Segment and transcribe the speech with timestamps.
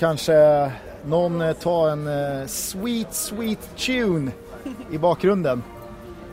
[0.00, 0.70] kanske
[1.04, 4.30] någon eh, ta en eh, sweet, sweet tune
[4.90, 5.62] i bakgrunden.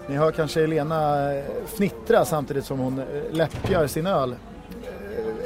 [0.07, 3.01] Ni hör kanske Elena eh, fnittra samtidigt som hon
[3.31, 4.35] läppjar sin öl.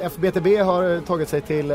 [0.01, 1.73] FBTB har tagit sig till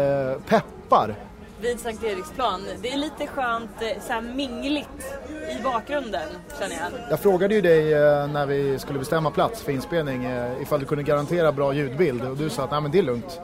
[0.49, 1.15] Peppar.
[1.61, 2.61] Vid Sankt Eriksplan.
[2.83, 3.71] Det är lite skönt,
[4.07, 5.19] så här mingligt
[5.59, 6.29] i bakgrunden
[6.61, 7.11] känner jag.
[7.11, 7.85] Jag frågade ju dig
[8.29, 10.29] när vi skulle bestämma plats för inspelning
[10.63, 13.41] ifall du kunde garantera bra ljudbild och du sa att Nej, men det är lugnt.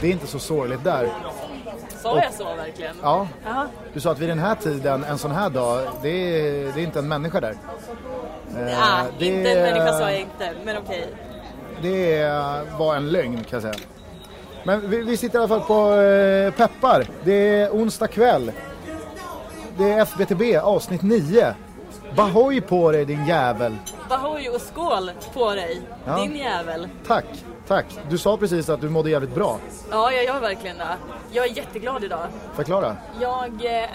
[0.00, 1.12] Det är inte så sorgligt där.
[2.06, 2.96] Sa jag så verkligen?
[3.02, 3.66] Ja, Jaha.
[3.94, 6.84] du sa att vid den här tiden, en sån här dag, det är, det är
[6.84, 7.54] inte en människa där.
[8.56, 11.06] Eh, Ja, det- inte en människa sa jag inte, men okej.
[11.82, 12.28] Det
[12.78, 13.86] var en lögn kan jag säga.
[14.64, 17.06] Men vi, vi sitter i alla fall på eh, Peppar.
[17.24, 18.52] Det är onsdag kväll.
[19.78, 21.54] Det är FBTB avsnitt 9.
[22.16, 23.76] Bahoj på dig din jävel.
[24.08, 26.16] Bahoj och skål på dig, Ja.
[26.16, 26.88] din jävel.
[27.06, 27.24] Tack,
[27.66, 27.86] tack.
[28.08, 29.58] Du sa precis att du mådde jävligt bra.
[29.90, 30.96] Ja, jag gör verkligen det.
[31.32, 32.26] Jag är jätteglad idag.
[32.54, 32.96] Förklara.
[33.20, 33.82] Jag...
[33.82, 33.88] Eh,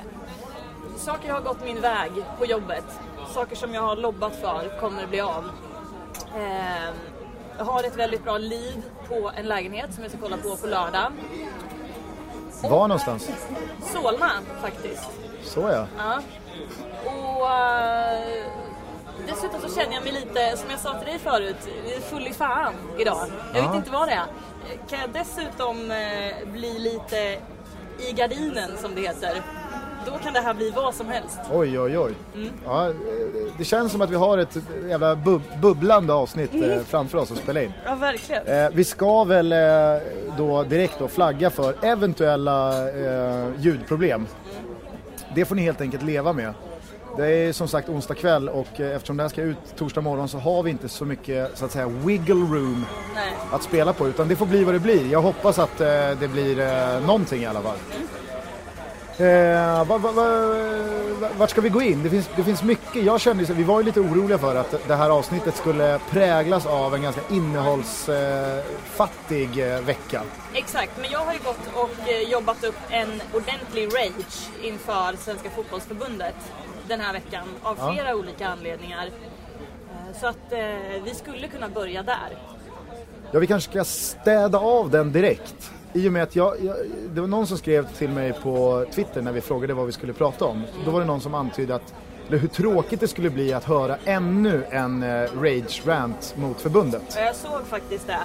[0.97, 2.85] saker har gått min väg på jobbet.
[3.33, 5.49] Saker som jag har lobbat för kommer bli av.
[6.35, 6.89] Eh,
[7.57, 10.67] jag har ett väldigt bra lead på en lägenhet som jag ska kolla på på
[10.67, 11.11] lördag.
[12.63, 13.29] Var någonstans?
[13.93, 14.31] Solna
[14.61, 15.09] faktiskt.
[15.43, 15.85] Så ja.
[15.97, 16.21] Ja.
[17.05, 18.43] Och eh,
[19.27, 21.55] dessutom så känner jag mig lite, som jag sa till dig förut,
[22.09, 23.27] full i fan idag.
[23.53, 23.67] Jag Ja.
[23.67, 24.25] vet inte vad det är.
[24.89, 27.17] Kan jag dessutom eh, bli lite
[28.09, 29.41] i gardinen som det heter,
[30.05, 31.39] då kan det här bli vad som helst.
[31.51, 32.13] Oj, oj, oj.
[32.35, 32.49] Mm.
[32.65, 32.95] Ja, eh,
[33.57, 34.57] det känns som att vi har ett
[34.89, 37.73] jävla bub bubblande avsnitt eh, framför oss att spela in.
[37.85, 38.47] Ja, verkligen.
[38.47, 39.59] Eh, vi ska väl eh,
[40.37, 42.73] då direkt då flagga för eventuella
[43.57, 44.27] ljudproblem.
[45.35, 46.53] Det får ni helt enkelt leva med.
[47.17, 50.27] Det är som sagt onsdag kväll och eh, eftersom det här ska ut torsdag morgon
[50.27, 52.85] så har vi inte så mycket så att säga wiggle room
[53.15, 53.33] Nej.
[53.51, 55.11] att spela på utan det får bli vad det blir.
[55.11, 55.87] Jag hoppas att eh,
[56.19, 57.77] det blir eh, någonting i alla fall.
[59.17, 60.23] Eh, va, va, va,
[61.19, 62.03] va, vart ska vi gå in?
[62.03, 63.03] Det finns, det finns mycket.
[63.03, 66.95] Jag kände, vi var ju lite oroliga för att det här avsnittet skulle präglas av
[66.95, 70.21] en ganska innehållsfattig eh, vecka.
[70.53, 71.89] Exakt, men jag har ju gått och
[72.31, 76.35] jobbat upp en ordentlig rage inför Svenska fotbollsförbundet
[76.91, 77.93] den här veckan av Ja.
[77.93, 79.05] flera olika anledningar.
[79.05, 80.59] Eh, Så att eh,
[81.03, 82.29] vi skulle kunna börja där.
[83.31, 85.71] Ja, vi kanske ska städa av den direkt.
[85.93, 86.75] I och med att jag, jag,
[87.13, 90.13] det var någon som skrev till mig på Twitter när vi frågade vad vi skulle
[90.13, 90.63] prata om.
[90.85, 91.93] Då var det någon som antydde att,
[92.27, 95.07] eller hur tråkigt det skulle bli att höra ännu en eh,
[95.41, 97.01] rage-rant mot förbundet.
[97.15, 98.19] Och jag såg faktiskt det.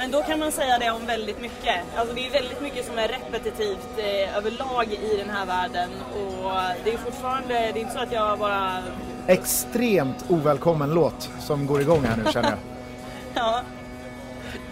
[0.00, 1.80] Men då kan man säga det om väldigt mycket.
[1.96, 5.90] Alltså det är väldigt mycket som är repetitivt eh, överlag i den här världen.
[6.12, 6.52] Och
[6.84, 8.82] det är fortfarande, det är inte så att jag bara...
[9.26, 12.58] Extremt ovälkommen låt som går igång här nu känner jag.
[13.34, 13.62] Ja.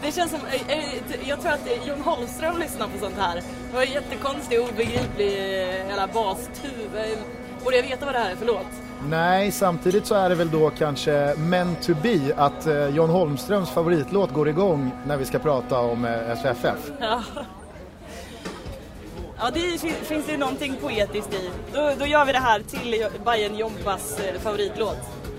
[0.02, 3.36] Det känns som, eh, eh, jag tror att eh, Jon Holmström lyssnar på sånt här.
[3.36, 5.32] Det var en jättekonstig, obegriplig
[5.88, 6.98] jävla bastuv.
[6.98, 7.18] Eh,
[7.64, 8.87] Borde jag veta vad det här är för låt?
[9.10, 13.70] Nej, samtidigt så är det väl då kanske meant to be att eh, John Holmströms
[13.70, 16.78] favoritlåt går igång när vi ska prata om eh, SFF.
[17.00, 17.24] Ja.
[19.40, 21.50] Ja, det fin- finns det någonting poetiskt i.
[21.74, 24.98] Då, då gör vi det här till Bajen Jompas eh, favoritlåt.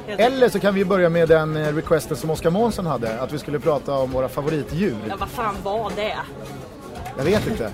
[0.08, 3.38] Eller så kan vi börja med den eh, requesten som Oskar Månsson hade, att vi
[3.38, 4.96] skulle prata om våra favoritdjur.
[5.08, 6.16] Ja, vad fan var det?
[7.16, 7.70] Jag vet inte.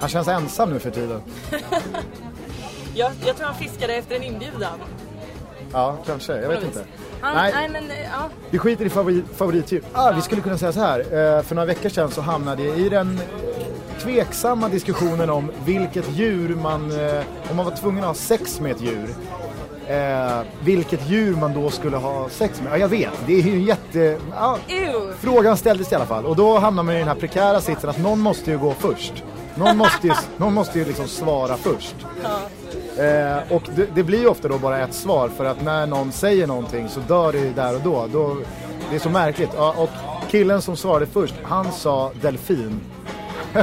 [0.00, 1.22] Han känns ensam nu för tiden.
[2.94, 4.78] Jag, jag tror han fiskade efter en inbjudan.
[5.72, 6.36] Ja, kanske.
[6.40, 6.84] Jag vet inte.
[7.20, 7.52] Han, Nej.
[7.54, 7.68] nej.
[7.68, 8.28] men eh, ja.
[8.50, 9.82] Vi skiter i favorit, favoritdjur.
[9.92, 10.98] Ah, vi skulle kunna säga så här.
[11.00, 13.20] Eh, För några veckor sedan så hamnade jag i den
[14.00, 18.70] tveksamma diskussionen om vilket djur man, eh, om man var tvungen att ha sex med
[18.72, 19.08] ett djur.
[19.86, 22.72] Eh, vilket djur man då skulle ha sex med.
[22.72, 23.12] Ja, jag vet.
[23.26, 24.18] Det är ju en jätte...
[24.34, 24.58] Ja.
[25.20, 27.98] Frågan ställdes i alla fall och då hamnar man i den här prekära sitsen att
[27.98, 29.24] någon måste ju gå först.
[29.54, 31.94] Någon måste ju, någon måste ju liksom svara först.
[32.98, 36.12] Eh, och det, det blir ju ofta då bara ett svar för att när någon
[36.12, 38.06] säger någonting så dör det ju där och då.
[38.12, 38.36] då
[38.90, 39.50] det är så märkligt.
[39.56, 39.90] Ja, och
[40.30, 42.80] killen som svarade först, han sa delfin.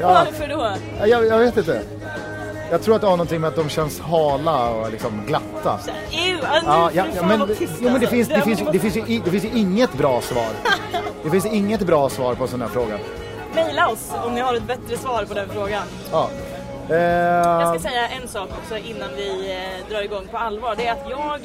[0.00, 0.68] ja, Varför då?
[1.06, 1.82] jag, jag vet inte.
[2.70, 5.78] Jag tror att det har någonting med att de känns hala och liksom glatta.
[6.10, 8.06] Ew, alltså, Ja, ja, ja, men, jo, men det, alltså.
[8.06, 10.48] finns, det, finns, det, finns ju, det finns ju inget bra svar.
[11.24, 12.98] Det finns inget bra svar på en sån här fråga.
[13.54, 15.82] Maila oss om ni har ett bättre svar på den frågan.
[16.12, 16.28] Ja.
[16.90, 20.74] Eh, Jag ska säga en sak också innan vi eh, drar igång på allvar.
[20.76, 21.40] Det är att jag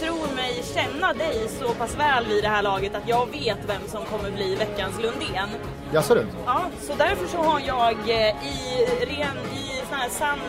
[0.00, 3.88] tror mig känna dig så pass väl vid det här laget att jag vet vem
[3.88, 5.48] som kommer bli veckans Lundén.
[5.92, 6.26] Jaså du?
[6.46, 10.40] Ja, så därför så har jag eh, i ren, i sån här sann,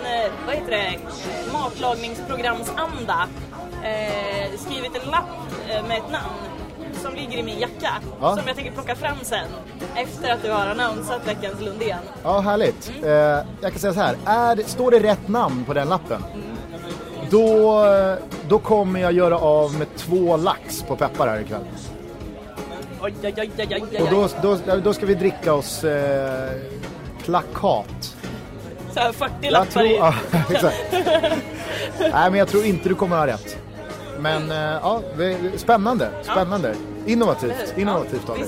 [0.46, 1.00] vad heter det,
[1.54, 3.28] matlagningsprogramsanda
[3.84, 5.30] eh, skrivit en lapp
[5.88, 6.36] med ett namn
[7.06, 7.92] som ligger i min jacka
[8.22, 8.36] Ja.
[8.36, 9.48] som jag tänker plocka fram sen
[9.96, 11.98] efter att du har annonsat veckans Lundén.
[12.24, 12.92] Ja, härligt.
[13.04, 13.10] Eh,
[13.62, 16.24] jag kan säga så här, är, står det rätt namn på den lappen?
[17.30, 17.86] Då,
[18.50, 21.62] då kommer jag göra av med två lax på peppar här ikväll.
[23.02, 24.01] Oj, oj, oj, oj, oj, oj.
[24.01, 24.10] Och
[24.42, 26.50] då, då, då ska vi dricka oss eh,
[27.24, 28.16] plakat.
[28.94, 29.96] Så här 40 Jag lappar tror, i.
[29.98, 30.13] ja,
[30.50, 30.78] exakt.
[32.00, 33.58] Nej, men jag tror inte du kommer ha rätt.
[34.20, 35.02] Men eh, ja,
[35.56, 36.76] spännande, spännande.
[37.06, 38.48] Innovativt, innovativt av dig.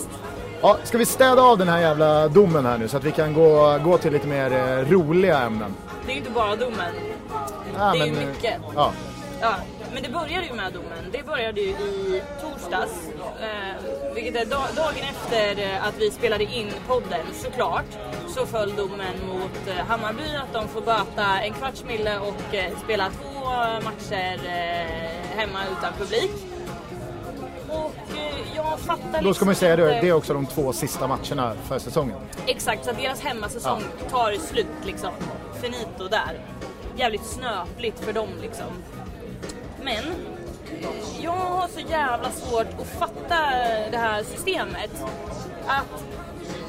[0.62, 3.34] Ja, ska vi städa av den här jävla domen här nu så att vi kan
[3.34, 5.74] gå, gå till lite mer eh, roliga ämnen?
[6.06, 6.94] Det är ju inte bara domen.
[7.78, 8.54] Ja, Det är ju men, eh, mycket.
[8.76, 8.92] Ja.
[9.42, 9.54] Ja,
[9.94, 11.06] men det började ju med domen.
[11.12, 12.92] Det började ju i torsdags.
[13.42, 17.86] Eh, vilket är da- dagen efter eh, att vi spelade in podden såklart.
[18.36, 22.72] Så föll domen mot eh, Hammarby att de får böta en kvarts mille och eh,
[22.84, 23.40] spela två
[23.84, 26.32] matcher eh, hemma utan publik.
[27.70, 30.74] Och eh, jag fattar Då ska man ju säga det, det är också de två
[30.74, 32.18] sista matcherna för säsongen.
[32.48, 35.12] Exakt, så att deras hemmasäsong tar slut liksom.
[35.62, 36.40] Finito där.
[36.96, 38.66] Jävligt snöpligt för dem liksom.
[39.88, 40.04] Men
[41.22, 43.40] jag har så jävla svårt att fatta
[43.92, 44.92] det här systemet.
[45.68, 46.04] Att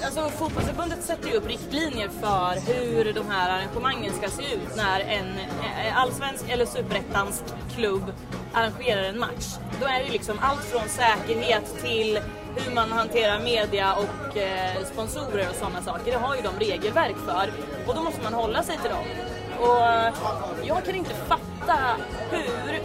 [0.05, 5.00] Alltså fotbollsförbundet sätter ju upp riktlinjer för hur de här arrangemangen ska se ut när
[5.00, 7.43] en eh, allsvensk eller superettansk
[7.76, 8.12] klubb
[8.53, 9.56] arrangerar en match.
[9.81, 12.20] Då är det liksom allt från säkerhet till
[12.56, 16.12] hur man hanterar media och eh, sponsorer och sådana saker.
[16.12, 17.50] Det har ju de regelverk för
[17.87, 19.05] och då måste man hålla sig till dem.
[19.60, 20.12] Och eh,
[20.64, 21.78] jag kan inte fatta
[22.31, 22.81] hur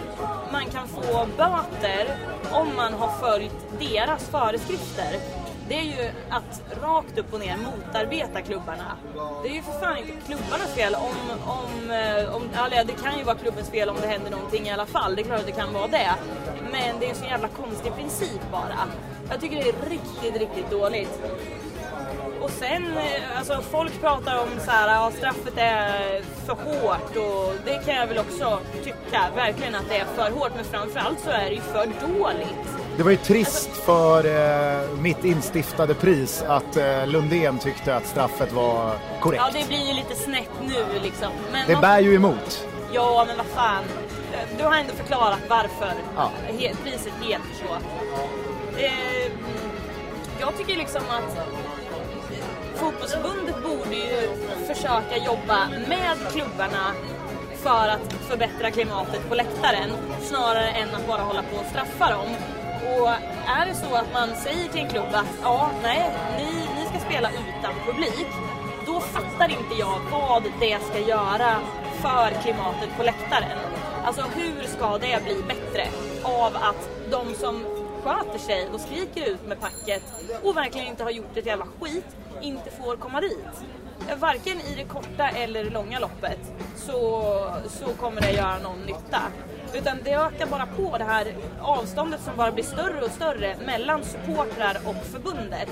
[0.52, 2.18] man kan få böter
[2.52, 5.20] om man har följt deras föreskrifter.
[5.68, 8.98] Det är ju att rakt upp och ner motarbeta klubbarna.
[9.44, 13.18] Det är ju för fan inte klubbarnas fel om, om, eh, om eller det kan
[13.18, 15.16] ju vara klubbens fel om det händer någonting i alla fall.
[15.16, 16.12] Det är klart att det kan vara det.
[16.72, 18.80] Men det är en så jävla konstig princip bara.
[19.30, 21.20] Jag tycker det är riktigt, riktigt dåligt.
[22.44, 27.54] Och sen, eh, alltså folk pratar om så här, ja, straffet är för hårt och
[27.66, 30.52] det kan jag väl också tycka verkligen att det är för hårt.
[30.56, 32.56] Men framförallt så är det ju för dåligt.
[32.98, 38.52] Det var ju trist för eh, mitt instiftade pris att eh, Lundén tyckte att straffet
[38.52, 39.44] var korrekt.
[39.46, 41.30] Ja, det blir ju lite snett nu liksom.
[41.52, 42.68] Men Det man- bär ju emot.
[42.94, 43.84] Ja, men vad fan.
[44.58, 46.32] Du har ändå förklarat varför Ja.
[46.84, 47.74] priset heter så.
[48.78, 49.32] Eh,
[50.40, 51.38] jag tycker liksom att
[52.76, 54.30] fotbollsförbundet borde ju
[54.68, 56.94] försöka jobba med klubbarna
[57.64, 59.90] för att förbättra klimatet på läktaren
[60.22, 62.36] snarare än att bara hålla på och straffa dem.
[62.98, 63.10] Och
[63.58, 67.10] är det så att man säger till en klubb att ja, nej, ni, ni ska
[67.10, 68.28] spela utan publik,
[68.86, 71.56] då fattar inte jag vad det ska göra
[72.02, 73.60] för klimatet på läktaren.
[74.06, 75.88] Alltså hur ska det bli bättre
[76.24, 77.66] av att de som
[78.04, 80.04] sköter sig och skriker ut med packet
[80.44, 82.06] och verkligen inte har gjort ett jävla skit
[82.42, 83.66] inte får komma dit.
[84.20, 86.40] Varken i det korta eller det långa loppet
[86.76, 86.92] så,
[87.70, 89.22] så kommer det göra någon nytta.
[89.74, 94.04] Utan det ökar bara på det här avståndet som bara blir större och större mellan
[94.04, 95.70] supportrar och förbundet.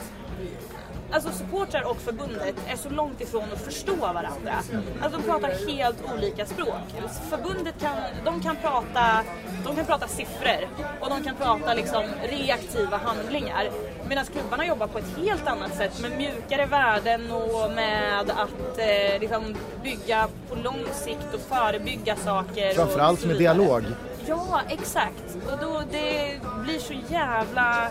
[1.12, 4.53] Alltså supportrar och förbundet är så långt ifrån att förstå varandra.
[5.01, 6.84] Alltså de pratar helt olika språk.
[7.30, 9.24] Förbundet kan, de kan prata,
[9.65, 10.68] de kan prata siffror
[11.00, 13.70] och de kan prata liksom reaktiva handlingar.
[14.10, 19.20] Medan klubbarna jobbar på ett helt annat sätt med mjukare värden och med att eh,
[19.20, 22.74] liksom bygga på lång sikt och förebygga saker.
[22.74, 23.84] Framförallt med dialog.
[24.27, 25.38] Ja, exakt.
[25.51, 27.88] Och då det blir så jävla...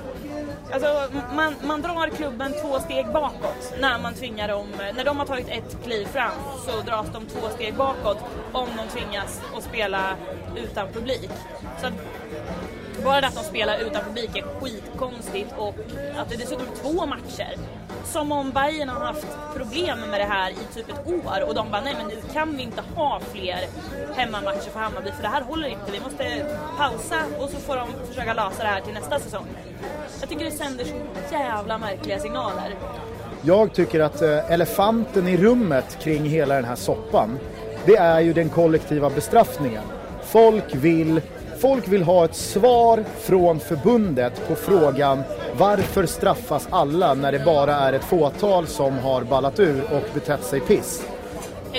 [0.73, 4.67] Alltså, man, man drar klubben två steg bakåt när man tvingar dem...
[4.97, 6.33] När de har tagit ett kliv fram
[6.67, 8.19] så dras de två steg bakåt
[8.53, 10.17] om de tvingas att spela
[10.57, 11.31] utan publik.
[11.81, 11.93] Så att
[13.01, 15.75] bara det att de spelar utan publik är skitkonstigt och
[16.17, 17.55] att det dessutom är två matcher.
[18.05, 19.27] Som om Bayern har haft
[19.57, 22.57] problem med det här i typ ett år och de bara nej men nu kan
[22.57, 23.59] vi inte ha fler
[24.15, 25.93] hemmamatcher för Hammarby för det här håller inte.
[25.93, 26.47] Vi måste
[26.79, 29.47] pausa och så får de försöka lösa det här till nästa säsong.
[30.21, 30.95] Jag tycker det sänder så
[31.31, 32.75] jävla märkliga signaler.
[33.43, 37.39] Jag tycker att eh, elefanten i rummet kring hela den här soppan,
[37.85, 39.83] det är ju den kollektiva bestraffningen.
[40.25, 41.21] Folk vill,
[41.61, 45.23] folk vill ha ett svar från förbundet på frågan
[45.59, 50.45] varför straffas alla när det bara är ett fåtal som har ballat ur och betett
[50.45, 51.03] sig piss?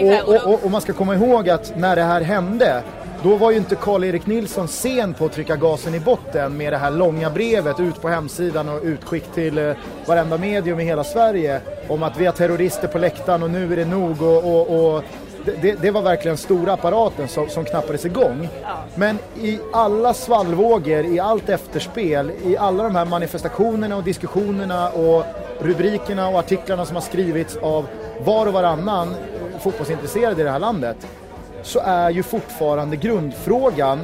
[0.02, 2.84] Och, och, och, och man ska komma ihåg att när det här hände
[3.24, 6.78] då var ju inte Karl-Erik Nilsson sen på att trycka gasen i botten med det
[6.78, 9.74] här långa brevet ut på hemsidan och utskick till eh,
[10.06, 13.76] varenda medium i hela Sverige om att vi har terrorister på läktaren och nu är
[13.76, 15.04] det nog och, och, och
[15.46, 18.50] det- det, var verkligen stora apparaten som, som knappades igång.
[18.96, 25.24] Men i alla svallvågor, i allt efterspel, i alla de här manifestationerna och diskussionerna och
[25.60, 27.86] rubrikerna och artiklarna som har skrivits av
[28.26, 29.16] var och varannan
[29.60, 30.98] fotbollsintresserad i det här landet
[31.64, 34.00] så är ju fortfarande grundfrågan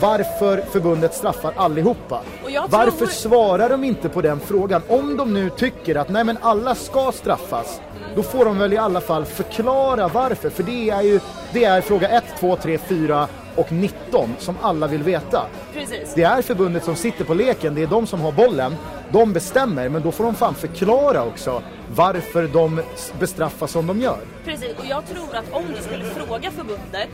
[0.00, 2.20] varför förbundet straffar allihopa.
[2.48, 4.82] Jag Varför tror- svarar de inte på den frågan?
[4.88, 7.80] Om de nu tycker att nej men alla ska straffas,
[8.14, 10.50] då får de väl i alla fall förklara varför.
[10.50, 11.20] För det är ju
[11.52, 15.46] det är fråga 1, 2, 3, 4 och 19 som alla vill veta.
[15.72, 16.14] Precis.
[16.14, 18.76] Det är förbundet som sitter på leken, det är de som har bollen.
[19.12, 21.62] De bestämmer, men då får de fan förklara också
[21.94, 22.82] varför de
[23.18, 24.18] bestraffas som de gör.
[24.44, 27.10] Precis, och jag tror att om du skulle fråga förbundet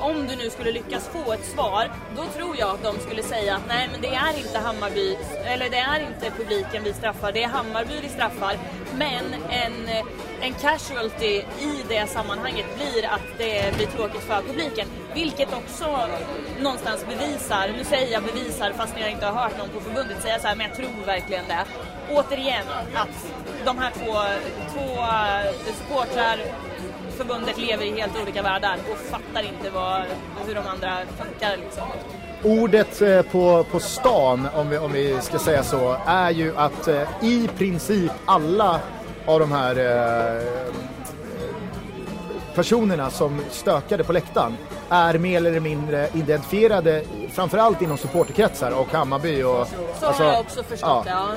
[0.00, 3.56] om du nu skulle lyckas få ett svar, då tror jag att de skulle säga
[3.56, 7.42] att nej men det är inte Hammarby, eller det är inte publiken vi straffar, det
[7.42, 8.58] är Hammarby vi straffar.
[8.98, 9.88] Men en,
[10.40, 14.88] en casualty i det sammanhanget blir att det blir tråkigt för publiken.
[15.14, 16.08] Vilket också
[16.60, 20.38] någonstans bevisar, nu säger jag bevisar fast jag inte har hört någon på förbundet säga
[20.38, 21.64] så här, men jag tror verkligen det.
[22.10, 22.64] Återigen
[22.94, 23.26] att
[23.64, 24.12] de här två,
[24.72, 25.04] två
[25.78, 26.38] supportrar
[27.18, 30.02] förbundet lever i helt olika världar och fattar inte vad,
[30.46, 31.56] hur de andra funkar.
[31.56, 31.84] Liksom.
[32.42, 36.88] Ordet eh, på, på stan, om vi, om vi ska säga så, är ju att
[36.88, 38.80] eh, i princip alla
[39.26, 40.42] av de här eh,
[42.54, 44.56] personerna som stökade på läktaren
[44.90, 49.42] är mer eller mindre identifierade, framförallt inom supporterkretsar och Hammarby.
[49.42, 49.68] Och,
[50.00, 51.04] Så alltså, har jag också förstått ja.
[51.06, 51.28] Ja.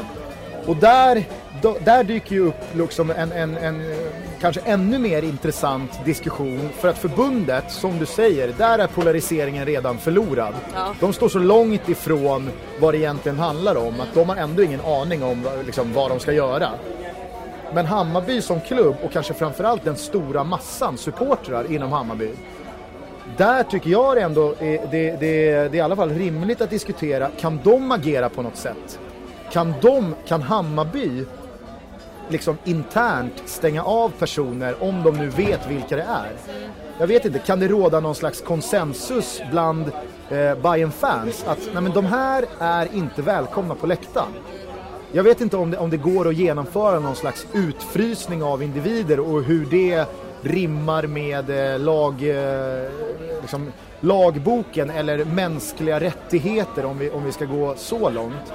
[0.65, 1.23] Och där,
[1.61, 3.95] då, där dyker ju upp liksom en, en, en
[4.41, 9.97] kanske ännu mer intressant diskussion för att förbundet, som du säger, där är polariseringen redan
[9.97, 10.53] förlorad.
[10.73, 10.95] Ja.
[10.99, 14.81] De står så långt ifrån vad det egentligen handlar om att de har ändå ingen
[14.81, 16.69] aning om liksom, vad de ska göra.
[17.73, 22.29] Men Hammarby som klubb och kanske framförallt den stora massan supportrar inom Hammarby
[23.37, 27.59] där tycker jag ändå det, det, det är i alla fall rimligt att diskutera, kan
[27.63, 28.99] de agera på något sätt?
[29.51, 31.25] Kan de, kan Hammarby
[32.31, 36.31] liksom internt stänga av personer om de nu vet vilka det är?
[36.99, 39.91] Jag vet inte, kan det råda någon slags konsensus bland
[40.29, 44.31] eh, bayern fans att nej, men de här är inte välkomna på läktaren?
[45.11, 49.19] Jag vet inte om det, om det går att genomföra någon slags utfrysning av individer
[49.19, 50.05] och hur det
[50.41, 52.89] rimmar med eh, lag, eh,
[53.41, 58.53] liksom, lagboken eller mänskliga rättigheter om vi, om vi ska gå så långt.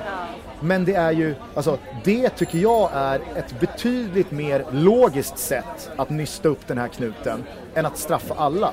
[0.60, 6.10] Men det är ju, alltså det tycker jag är ett betydligt mer logiskt sätt att
[6.10, 7.44] nysta upp den här knuten
[7.75, 8.72] än att straffa alla.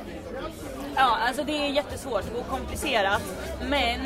[0.95, 3.21] Ja, alltså det är jättesvårt och komplicerat.
[3.69, 3.99] Men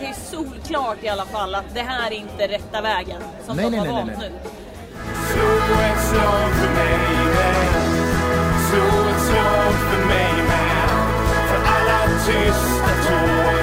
[0.00, 3.64] det är solklart i alla fall att det här är inte rätta vägen som Nej,
[3.64, 4.30] de nej, har nej, valt nu.
[5.32, 6.98] Slå ett slag för mig
[7.34, 7.72] med
[8.68, 10.88] Slå ett slag för mig med
[11.48, 13.61] För alla tysta tårar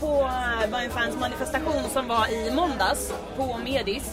[0.00, 4.10] på eh, Bayern Fans manifestation som var i måndags på Medis.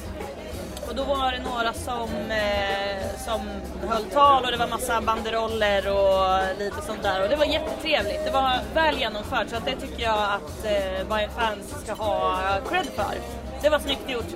[0.88, 3.42] Och då var det några som, eh, som
[3.90, 7.24] höll tal och det var massa banderoller och lite sånt där.
[7.24, 8.26] Och det var jättetrevligt.
[8.26, 12.40] Det var väl genomfört så att det tycker jag att eh, Bayern Fans ska ha
[12.70, 13.16] cred för.
[13.62, 14.30] Det var snyggt gjort.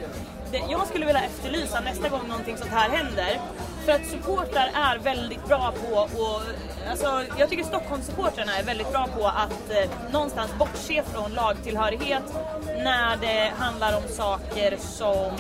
[0.52, 3.40] Det, jag skulle vilja efterlysa nästa gång någonting sånt här händer.
[3.86, 6.42] För att supportrar är väldigt bra på och
[6.90, 12.24] alltså, jag tycker Stockholmssupportrarna är väldigt bra på att eh, någonstans bortse från lagtillhörighet
[12.66, 15.32] när det handlar om saker som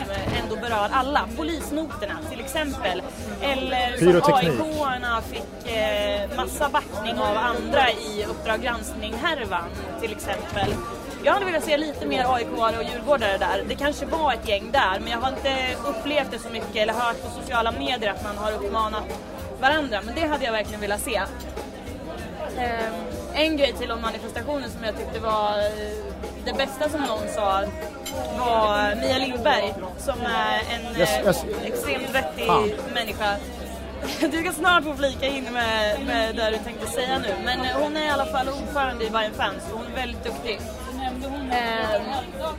[0.43, 1.27] ändå berör alla.
[1.37, 3.01] Polisnoterna till exempel.
[3.41, 4.33] Eller som.
[4.33, 9.69] AIK-arna fick eh, massa backning av andra i Uppdrag granskning-härvan
[10.01, 10.73] till exempel.
[11.23, 13.63] Jag hade velat se lite mer aik och djurgårdare där.
[13.67, 15.55] Det kanske var ett gäng där, men jag har inte
[15.87, 19.03] upplevt det så mycket eller hört på sociala medier att man har uppmanat
[19.61, 20.01] varandra.
[20.05, 21.21] Men det hade jag verkligen velat se.
[22.57, 22.93] Ehm,
[23.33, 26.03] en grej till om manifestationen som jag tyckte var eh,
[26.45, 27.63] det bästa som någon sa
[28.37, 31.45] var Mia Lindberg som är en Yes, eh, yes.
[31.63, 32.71] extremt vettig Fan.
[32.93, 33.35] människa.
[34.31, 37.27] Du ska snart få flika in med, med det du tänkte säga nu.
[37.45, 40.23] Men eh, hon är i alla fall ordförande i Bayern Fans och hon är väldigt
[40.23, 40.59] duktig.
[41.51, 42.01] Eh,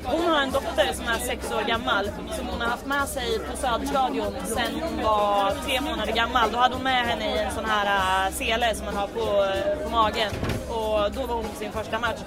[0.05, 2.05] hon har en dotter som är sex år gammal
[2.37, 6.53] som hon har haft med sig på Söderstadion sen hon var tre månader gammal.
[6.53, 7.87] Då hade hon med henne i en sån här
[8.27, 9.45] eh, sele som man har på,
[9.85, 10.31] på magen
[10.69, 12.21] och då var hon på sin första match.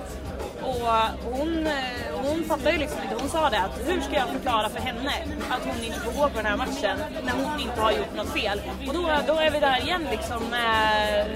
[0.66, 0.90] Och
[1.32, 1.68] hon,
[2.24, 5.12] hon fattar ju liksom inte, hon sa det att hur ska jag förklara för henne
[5.50, 8.34] att hon inte får gå på den här matchen när hon inte har gjort något
[8.34, 8.62] fel.
[8.88, 11.28] Och då, då är vi där igen liksom med,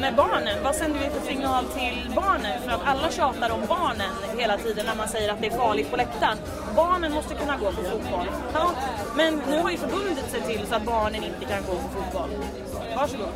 [0.00, 0.64] med barnen.
[0.64, 2.62] Vad sänder vi för signal till barnen?
[2.62, 5.90] För att alla tjatar om barnen hela tiden när man säger att det är farligt
[5.90, 6.38] på läktaren.
[6.76, 8.26] Barnen måste kunna gå på fotboll.
[8.54, 8.70] Ja,
[9.16, 12.30] men nu har ju förbundet sett till så att barnen inte kan gå på fotboll.
[12.96, 13.26] Varsågod.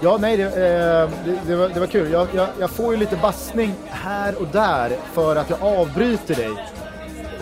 [0.00, 2.12] Ja, nej, det, eh, det, det, var, det var kul.
[2.12, 6.50] Jag, jag, jag får ju lite bassning här och där för att jag avbryter dig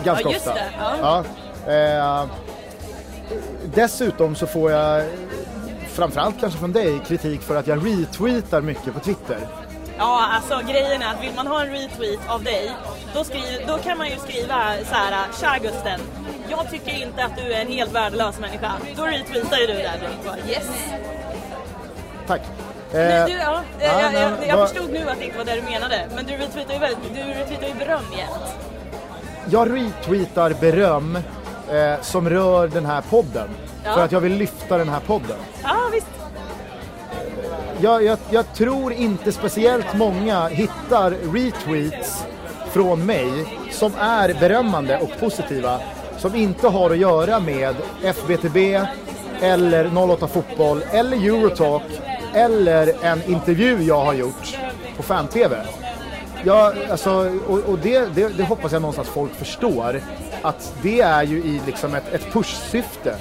[0.03, 0.59] ganska Ja, just ofta.
[0.59, 1.23] det, ja.
[1.65, 2.25] Ja, eh,
[3.75, 5.03] dessutom så får jag,
[5.93, 9.37] framförallt kanske från dig, kritik för att jag retweetar mycket på Twitter.
[9.97, 12.71] Ja, alltså grejen är att vill man ha en retweet av dig,
[13.15, 14.55] då, skriv, då kan man ju skriva
[14.89, 15.99] så här, Tja Gusten,
[16.49, 18.71] jag tycker inte att du är en helt värdelös människa.
[18.97, 19.73] Då retweetar ju du
[20.25, 20.69] bara, yes.
[22.27, 22.41] Tack.
[22.91, 25.55] Men Eh, du, ja, ja, jag, jag, jag förstod nu att det inte var det
[25.55, 28.55] du menade, men du retweetar ju, väldigt, du retweetar ju beröm jämt.
[29.49, 31.15] jag retweetar beröm
[31.71, 33.49] eh, som rör den här podden.
[33.83, 33.93] Ja.
[33.93, 35.37] För att jag vill lyfta den här podden.
[35.63, 36.07] Ja, visst.
[37.81, 42.25] Jag, jag, jag tror inte speciellt många hittar retweets
[42.71, 45.79] från mig som är berömmande och positiva.
[46.17, 48.81] Som inte har att göra med FBTB
[49.41, 51.83] eller 08 Fotboll eller Eurotalk
[52.33, 54.57] eller en intervju jag har gjort
[54.97, 55.65] på fan-tv.
[56.45, 60.01] Ja, alltså, och, och det, det, det hoppas jag någonstans folk förstår.
[60.41, 63.15] Att det är ju i liksom ett, ett push-syfte.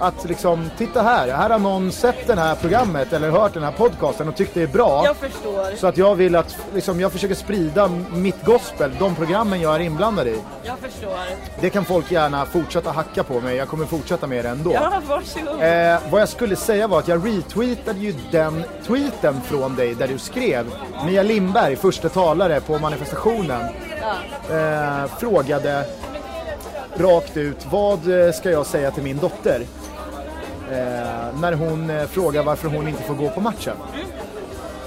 [0.00, 3.72] Att liksom, titta här, här har någon sett det här programmet eller hört den här
[3.72, 5.02] podcasten och tyckt det är bra.
[5.04, 5.76] Jag förstår.
[5.76, 9.80] Så att jag vill att, liksom, jag försöker sprida mitt gospel, de programmen jag är
[9.80, 10.38] inblandad i.
[10.62, 11.18] Jag förstår.
[11.60, 14.72] Det kan folk gärna fortsätta hacka på mig, jag kommer fortsätta med det ändå.
[14.74, 15.62] Ja, varsågod.
[15.62, 20.08] Eh, vad jag skulle säga var att jag retweetade ju den tweeten från dig där
[20.08, 20.66] du skrev
[21.06, 23.60] Mia Lindberg, första talare på manifestationen,
[24.50, 25.84] eh, frågade
[26.96, 29.62] rakt ut vad eh, ska jag säga till min dotter?
[30.72, 33.76] Eh, när hon eh, frågar varför hon inte får gå på matchen.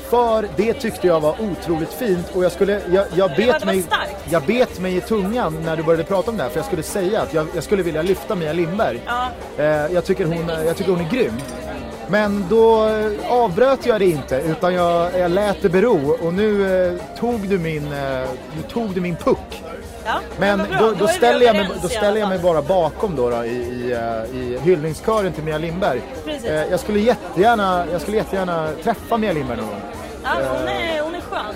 [0.10, 3.84] För det tyckte jag var otroligt fint och jag skulle, jag, jag, bet mig,
[4.30, 6.84] jag bet mig i tungan när du började prata om det här för jag skulle
[6.84, 9.02] säga att jag, jag skulle vilja lyfta Mia Lindberg.
[9.06, 9.28] Ja.
[9.58, 11.34] Eh, jag, tycker hon, jag tycker hon är grym.
[12.08, 16.84] Men då eh, avbröt jag det inte utan jag, jag lät det bero och nu
[16.88, 19.64] eh, tog du min, eh, nu tog du min puck.
[20.06, 23.44] Ja, Men då, då ställer jag mig, då ställer jag mig bara bakom då, då
[23.44, 26.02] i, i, eh, i hyllningskören till Mia Lindberg.
[26.26, 26.46] Precis.
[26.46, 29.82] Eh, jag, skulle jättegärna, jag skulle jättegärna träffa Mia Lindberg någon gång.
[30.24, 31.56] Ja, hon är, hon är skön.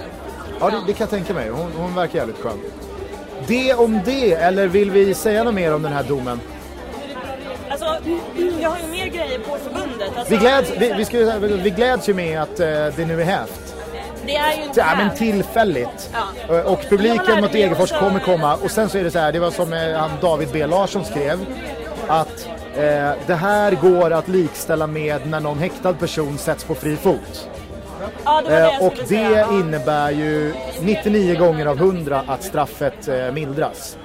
[0.59, 1.49] Ja, det, det kan jag tänka mig.
[1.49, 2.59] Hon, hon verkar jävligt skön.
[3.47, 6.39] Det om det, eller vill vi säga något mer om den här domen?
[7.69, 7.85] Alltså,
[8.59, 10.17] jag har ju mer grejer på förbundet.
[10.17, 13.25] Alltså, Vi gläds, vi, vi, ska, vi gläds ju med att eh, det nu är
[13.25, 13.64] hävt.
[14.25, 16.09] Det är ju inte Ja, men tillfälligt.
[16.47, 16.55] Ja.
[16.55, 18.55] Eh, Och publiken mot Degerfors kommer komma.
[18.55, 21.05] Och sen så är det så här, det var som eh, han David B Larsson
[21.05, 21.45] skrev.
[22.07, 26.95] Att eh, det här går att likställa med när någon häktad person sätts på fri
[26.95, 27.49] fot.
[28.25, 29.47] Ja, det det Eh, och det säga.
[29.51, 33.97] Innebär ju 99 gånger av 100 att straffet eh, mildras.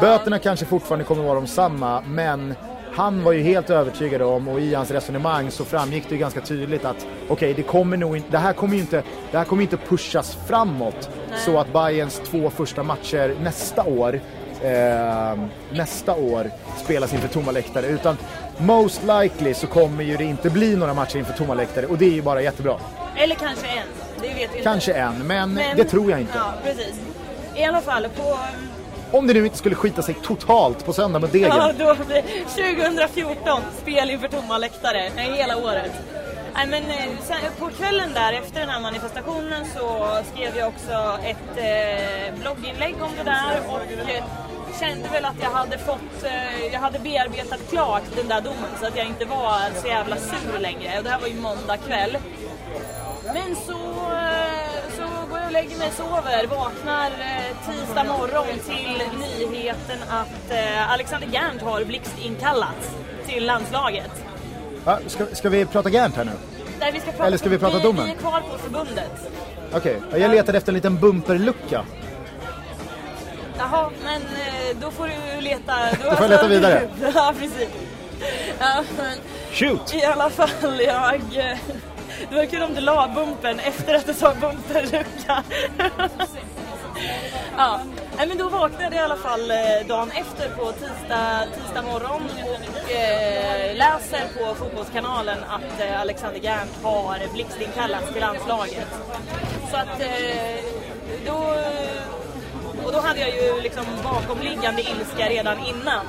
[0.00, 2.54] Böterna kanske fortfarande kommer vara de samma, men
[2.92, 6.40] han var ju helt övertygad om och i hans resonemang så framgick det ju ganska
[6.40, 9.76] tydligt att okej, det kommer nog inte, det här kommer inte, det här kommer inte
[9.76, 11.10] pushas framåt
[11.44, 14.20] så att Bayerns två första matcher nästa år
[14.62, 15.38] eh,
[15.72, 16.50] nästa år
[16.84, 18.16] spelas inför tomma läktare utan
[18.58, 22.04] most likely så kommer ju det inte bli några matcher inför tomma läktare och det
[22.04, 22.76] är ju bara jättebra.
[23.16, 23.86] Eller kanske en.
[24.22, 24.58] Det vet vi inte.
[24.62, 26.32] Kanske en, men, Men- det tror jag inte.
[26.36, 27.00] Ja, precis.
[27.56, 28.36] I alla fall på...
[29.12, 31.48] Om det nu inte skulle skita sig totalt på söndag med Degen.
[31.48, 35.10] Ja, då blir 2014 spel inför tomma läktare.
[35.16, 35.92] Nej, hela året.
[36.54, 41.18] Nej, men eh, sen, på kvällen där efter den här manifestationen så skrev jag också
[41.24, 44.24] ett eh, blogginlägg om det där och eh,
[44.80, 48.86] kände väl att jag hade fått, eh, jag hade bearbetat klart den där domen så
[48.86, 50.98] att jag inte var så jävla sur längre.
[50.98, 52.18] Och det här var ju måndag kväll.
[53.34, 53.80] Men så,
[54.12, 54.59] eh,
[55.50, 61.84] och lägger mig, sover, vaknar eh, tisdag morgon till nyheten att eh, Alexander Gerndt har
[61.84, 62.90] blixtinkallats
[63.26, 64.10] till landslaget.
[64.84, 66.30] Ja, ska, ska vi prata Gerndt här nu?
[66.80, 68.04] Där vi ska prata Eller ska vi prata vi, domen?
[68.04, 69.30] Vi är kvar på förbundet.
[69.72, 71.84] Okej, jag letade efter en liten bumperlucka.
[73.58, 75.74] Jaha, men eh, då får du leta...
[76.04, 76.88] Då, får jag leta vidare.
[77.14, 77.68] ja, precis.
[78.58, 79.18] Ja, men
[79.52, 79.94] Shoot!
[79.94, 81.20] i alla fall, jag...
[82.28, 85.42] Det var kul om du la bumpen efter att du sa bumperlucka.
[87.56, 87.80] ja,
[88.16, 92.22] Nej, men då vaknade jag i alla fall eh, dagen efter på tisdag, tisdag morgon
[92.44, 98.88] och eh, läser på Fotbollskanalen att eh, Alexander Gärnt har blixtinkallats till landslaget.
[99.70, 100.64] Så att eh,
[101.26, 101.54] då
[102.84, 106.06] Och då hade jag ju liksom bakomliggande ilska redan innan.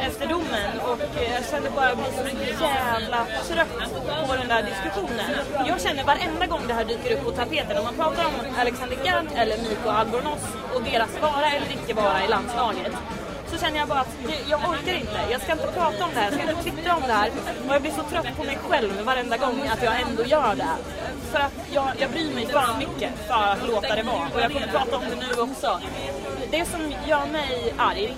[0.00, 4.48] Efter domen och eh, jag kände bara att jag blir så jävla trött på den
[4.48, 5.30] där diskussionen.
[5.66, 8.98] Jag känner varenda gång det här dyker upp på tapeten, om man pratar om Alexander
[9.04, 10.42] Gant eller Mikko Albornoz
[10.74, 12.92] och deras vara eller icke vara i landslaget
[13.50, 14.16] så känner jag bara att
[14.48, 15.18] jag orkar inte.
[15.30, 17.30] Jag ska inte prata om det här, jag ska inte twittra om det här.
[17.68, 20.74] Och jag blir så trött på mig själv varenda gång att jag ändå gör det.
[21.32, 24.28] För att jag, jag bryr mig för mycket för att låta det vara.
[24.34, 25.80] Och jag kommer prata om det nu också.
[26.50, 28.16] Det som gör mig arg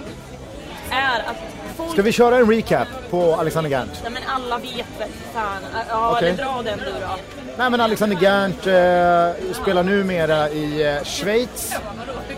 [0.90, 1.92] är att folk...
[1.92, 4.00] Ska vi köra en recap på Alexander Gant?
[4.02, 5.62] Nej men alla vet väl fan.
[5.88, 6.28] Ja, Okej.
[6.28, 7.16] eller dra den du då.
[7.58, 11.74] Nej men Alexander Gant eh, spelar numera i eh, Schweiz.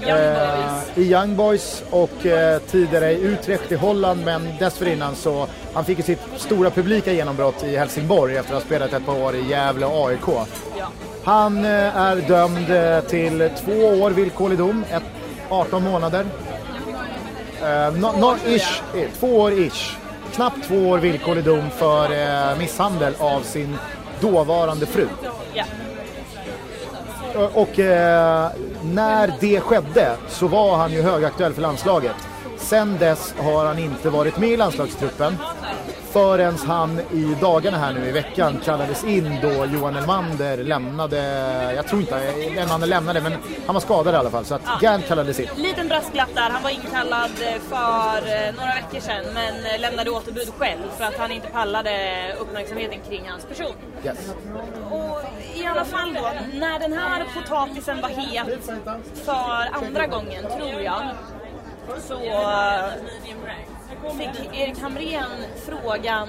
[0.03, 0.83] Young eh.
[0.95, 5.99] I Young Boys och eh, tidigare i Utrecht i Holland men dessförinnan så han fick
[5.99, 9.49] ju sitt stora publika genombrott i Helsingborg efter att ha spelat ett par år i
[9.49, 10.29] Gävle och AIK.
[10.79, 10.89] Ja.
[11.25, 15.03] Han eh, är dömd eh, till två år villkorlig dom, ett,
[15.49, 16.27] 18 månader.
[17.65, 19.97] Eh, no, no, ish, eh, två år ish.
[20.35, 23.79] Knappt två år villkorlig dom för eh, misshandel av sin
[24.21, 25.07] dåvarande fru.
[25.55, 25.65] ja.
[27.55, 28.51] Och eh,
[28.83, 32.17] när det skedde så var han ju högaktuell för landslaget.
[32.59, 35.37] Sen dess har han inte varit med i landslagstruppen
[36.15, 41.19] förrän han i dagarna här nu i veckan kallades in då Johan Elmander lämnade,
[41.77, 42.17] jag tror inte
[42.57, 43.33] Elmander lämnade men
[43.67, 45.49] han var skadad i alla fall så att Gant kallades in.
[45.57, 46.51] Liten brasklapp där.
[46.51, 51.05] Han var inkallad eh, för eh, några veckor sedan men eh, lämnade återbud själv för
[51.05, 51.93] att han inte pallade
[52.41, 53.75] uppmärksamheten kring hans person.
[54.05, 54.19] Yes.
[54.91, 55.21] Och
[55.55, 58.71] i alla fall då, när den här potatisen var het
[59.25, 61.03] för andra gången, tror jag,
[62.09, 62.15] så
[64.11, 65.31] fick Erik Hamrén
[65.67, 66.29] frågan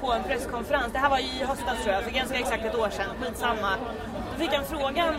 [0.00, 2.90] på en presskonferens, det här var i höstas tror jag, för ganska exakt ett år
[2.90, 3.72] sedan, skitsamma.
[4.32, 5.14] Då fick han frågan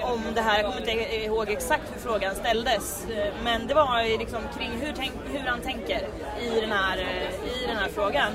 [0.00, 3.06] om det här, jag kommer inte ihåg exakt hur frågan ställdes,
[3.44, 6.00] men det var liksom kring hur, tänk, hur han tänker
[6.40, 6.98] i den här,
[7.44, 8.32] i den här frågan.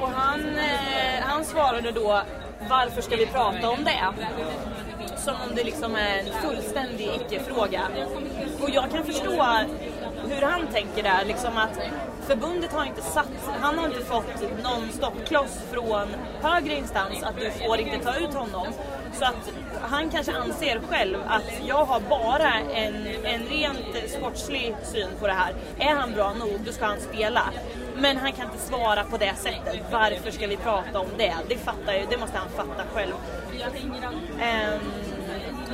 [0.00, 2.22] Och han, eh, han svarade då
[2.68, 4.00] varför ska vi prata om det?
[5.16, 7.82] Som om det liksom är en fullständig icke-fråga.
[8.62, 9.46] Och jag kan förstå
[10.28, 11.78] hur han tänker där, liksom att
[12.30, 13.28] förbundet har inte satt,
[13.60, 16.08] han har inte fått någon stoppkloss från
[16.42, 18.66] högre instans att du får inte ta ut honom.
[19.12, 25.08] Så att han kanske anser själv att jag har bara en, en rent sportslig syn
[25.20, 25.54] på det här.
[25.78, 27.42] Är han bra nog, då ska han spela.
[27.96, 29.80] Men han kan inte svara på det sättet.
[29.92, 31.34] Varför ska vi prata om det?
[31.48, 33.12] Det, fattar jag, det måste han fatta själv.
[34.40, 34.80] Ehm,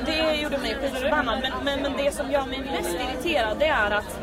[0.05, 1.39] det gjorde mig skitförbannad.
[1.41, 4.19] Men, men, men det som gör mig mest irriterad det är att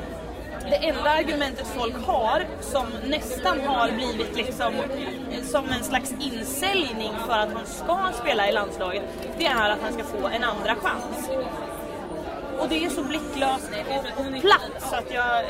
[0.70, 7.12] det enda argumentet folk har som nästan har blivit liksom eh, som en slags insäljning
[7.26, 9.02] för att han ska spela i landslaget,
[9.38, 11.30] det är att han ska få en andra chans.
[12.58, 15.44] Och det är så blicklöst och, och platt så att jag,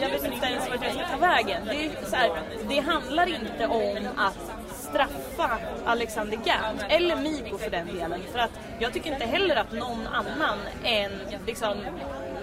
[0.00, 1.62] jag, vet inte ens vart jag ska ta vägen.
[1.66, 2.30] Det, är så här,
[2.68, 8.20] det handlar inte om att straffa Alexander Gant, eller Mikko för den delen.
[8.32, 11.12] För att jag tycker inte heller att någon annan än
[11.46, 11.76] liksom,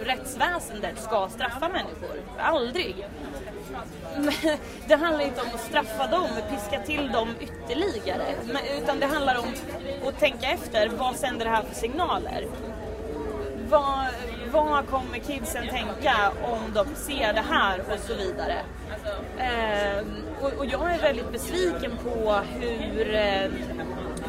[0.05, 2.21] rättsväsendet ska straffa människor.
[2.39, 3.07] Aldrig.
[4.87, 8.35] Det handlar inte om att straffa dem, piska till dem ytterligare.
[8.81, 9.53] Utan det handlar om
[10.07, 12.47] att tänka efter, vad sänder det här för signaler?
[13.73, 14.05] vad,
[14.53, 18.55] vad kommer kidsen tänka om de ser det här och så vidare.
[19.37, 20.05] Eh,
[20.41, 23.51] och, och jag är väldigt besviken på hur, eh,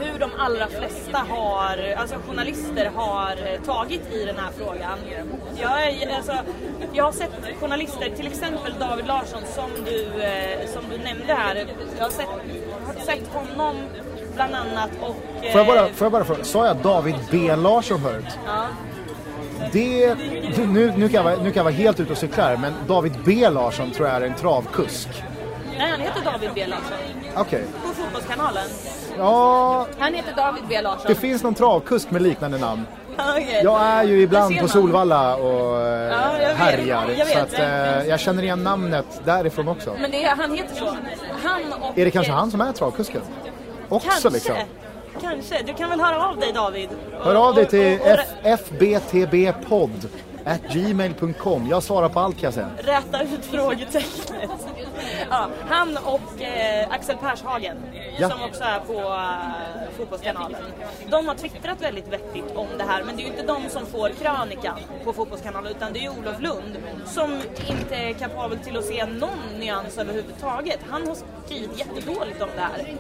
[0.00, 4.98] hur de allra flesta har, alltså journalister har tagit i den här frågan.
[5.60, 6.32] Jag, är, alltså,
[6.92, 11.66] jag har sett journalister, till exempel David Larsson som du, eh, som du nämnde här.
[11.98, 12.28] Jag har sett,
[12.87, 13.76] har sett honom
[14.34, 15.16] bland annat och...
[15.52, 18.38] Får jag bara, eh, får jag bara fråga, sa jag David B Larsson förut?
[18.46, 18.66] ja.
[19.72, 20.14] Det,
[20.72, 22.72] nu, nu, kan jag vara, nu kan jag vara helt ute och cykla här, men
[22.88, 25.08] David B Larsson tror jag är en travkusk.
[25.78, 26.96] Nej, han heter David B Larsson.
[27.36, 27.64] Okej.
[27.82, 28.64] På Fotbollskanalen.
[29.18, 31.04] Ja, Han heter David B Larsson.
[31.06, 32.82] det finns någon travkusk med liknande namn.
[33.18, 33.60] Okej.
[33.64, 34.68] Jag är ju ibland på.
[34.68, 37.04] Solvalla och eh, Ja, jag härjar.
[37.18, 37.28] Jag.
[37.28, 39.96] Så att, eh, jag känner igen namnet därifrån också.
[40.00, 40.84] Men det är, han heter så.
[41.42, 41.98] Han och...
[41.98, 43.20] Är det kanske han som är travkusken?
[43.88, 44.30] Också Kanske.
[44.30, 44.54] liksom.
[45.20, 45.62] Kanske.
[45.66, 46.88] Du kan väl höra av dig David?
[47.12, 50.09] Hör av dig till och, och, fbtbpodd
[50.72, 51.66] gmail.com.
[51.70, 52.70] Jag svarar på allt kan jag säga.
[52.79, 54.50] räta ut frågetecknet.
[55.30, 57.76] Ja, han och eh, Axel Pershagen,
[58.18, 58.30] Ja.
[58.30, 60.60] som också är på eh, Fotbollskanalen.
[61.06, 63.87] De har twittrat väldigt vettigt om det här, men det är ju inte de som
[63.87, 68.84] får krönikan på Fotbollskanalen, utan det är Olof Lund som inte är kapabel till att
[68.84, 70.78] se någon nyans överhuvudtaget.
[70.90, 72.94] Han har skrivit jättedåligt om det här.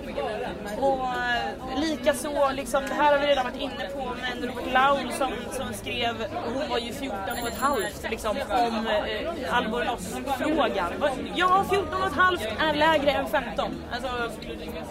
[0.80, 5.12] Och eh, likaså, liksom, det här har vi redan varit inne på, men Robert Laul
[5.12, 6.14] som, som skrev,
[6.54, 10.92] hon var ju 14 och ett halvt, liksom, om eh, Albornoz-frågan.
[11.34, 13.82] Ja, 14 och ett halvt är lägre än 15.
[13.92, 14.08] Alltså,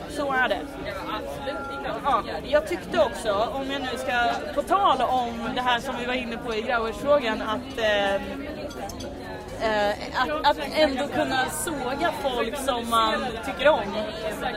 [0.09, 0.59] så är det.
[2.03, 6.05] Ja, jag tyckte också, om jag nu ska, på tal om det här som vi
[6.05, 8.21] var inne på i Grauers-frågan, att eh,
[9.63, 13.83] Eh, att, att ändå kunna såga folk som man tycker om.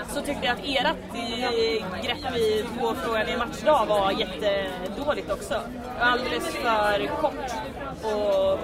[0.08, 5.60] Så tyckte jag att ert grepp i på frågan i matchdag var jättedåligt också.
[6.00, 7.52] Alldeles för kort
[8.02, 8.58] och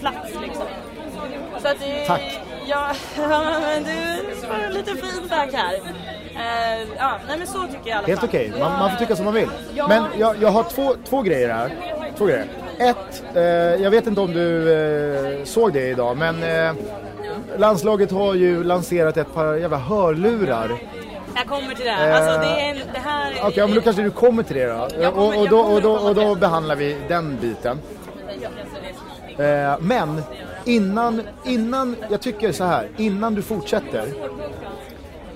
[0.00, 0.66] plats liksom.
[1.62, 2.40] Så att det, Tack.
[2.70, 2.92] Ja,
[3.60, 5.74] men du får lite feedback här.
[5.74, 8.28] Eh, ja, nej men så tycker jag i alla Helt fall.
[8.28, 9.48] okej, man, man får tycka som man vill.
[9.74, 9.88] Ja.
[9.88, 11.70] Men jag, jag har två, två grejer här.
[12.18, 12.46] Två grejer.
[12.78, 13.42] Ett, eh,
[13.82, 16.72] jag vet inte om du eh, såg det idag, men eh,
[17.58, 20.70] landslaget har ju lanserat ett par jävla hörlurar.
[21.36, 22.10] Jag kommer till det här.
[22.12, 24.66] Alltså, det, är en, det här Okej, ja, men då kanske du kommer till det
[24.66, 24.88] då.
[24.88, 27.80] Kommer- och, och, då, och, då, och då behandlar vi den biten.
[29.38, 30.22] Eh, men
[30.68, 34.08] innan, innan, jag tycker så här, innan du fortsätter.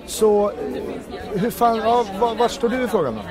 [0.05, 0.55] Så, eh,
[1.31, 3.21] hur fan, ja, var, var står du i frågan då?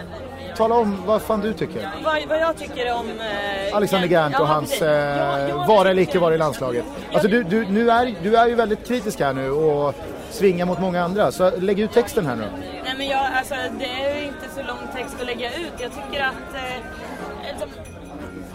[0.57, 1.91] Tala om vad fan du tycker.
[2.05, 3.07] vad, vad jag tycker om...
[3.09, 6.85] Eh, Alexander Gant och Ja, hans eh, jag vara eller icke vara i landslaget.
[7.13, 9.95] Alltså du, du, nu är, du är ju väldigt kritisk här nu och
[10.31, 11.33] svingar mot många andra.
[11.33, 12.45] Så lägg ut texten här nu.
[12.85, 15.73] Nej men jag, alltså det är ju inte så lång text att lägga ut.
[15.79, 17.92] Jag tycker att eh, alltså,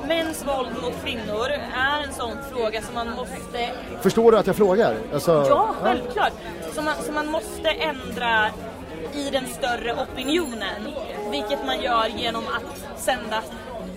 [0.08, 3.70] mäns våld mot kvinnor är en sån fråga som man måste...
[4.02, 4.96] Förstår du att jag frågar?
[5.14, 6.34] Alltså, Ja, självklart!
[6.74, 8.46] Som man, som man måste ändra
[9.14, 10.88] i den större opinionen.
[11.32, 13.42] Vilket man gör genom att sända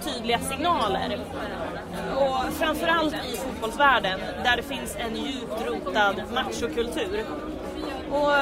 [0.04, 1.18] tydliga signaler.
[2.16, 7.24] Och framförallt i fotbollsvärlden där det finns en djupt rotad machokultur.
[8.10, 8.32] Och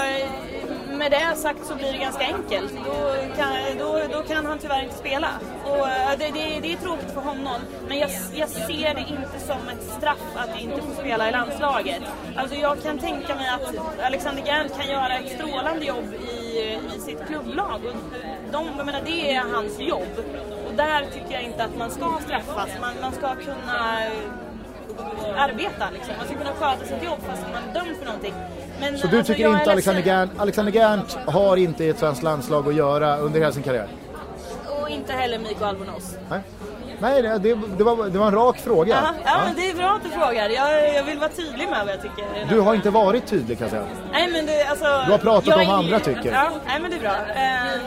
[0.98, 2.72] med det sagt så blir det ganska enkelt.
[2.84, 5.28] Då kan, då, då kan han tyvärr inte spela.
[5.64, 7.60] Och eh, det, det, det är tråkigt för honom.
[7.88, 12.02] Men jag, jag ser det inte som ett straff att inte få spela i landslaget.
[12.36, 16.58] Alltså jag kan tänka mig att Alexander Gant kan göra ett strålande jobb i,
[16.96, 17.80] i sitt klubblag.
[17.84, 17.96] Och
[18.52, 20.24] de, jag menar, det är hans jobb.
[20.68, 22.68] Och där tycker jag inte att man ska straffas.
[22.80, 24.00] Man, man ska kunna
[25.36, 26.14] arbeta liksom.
[26.18, 28.34] Man ska kunna sköta sitt jobb fast man är dömd för någonting.
[28.80, 30.02] Men, Så du alltså, tycker inte Alexander.
[30.02, 33.88] Gant, Alexander Gant har inte i ett svenskt landslag att göra under hela sin karriär?
[34.82, 36.16] Och inte heller Mikko Albonos.
[36.30, 36.40] Nej,
[37.00, 38.94] Nej det, det, det, var, det var en rak fråga.
[38.94, 39.40] Ja, ja, Ja.
[39.44, 40.48] men det är bra att du frågar.
[40.48, 42.24] Jag, jag vill vara tydlig med vad jag tycker.
[42.48, 43.84] Du har inte varit tydlig kan jag säga.
[44.12, 46.32] Nej, men det, alltså, Du har pratat om vad andra tycker.
[46.32, 47.16] Ja, nej, men det är bra.
[47.34, 47.80] Ehm,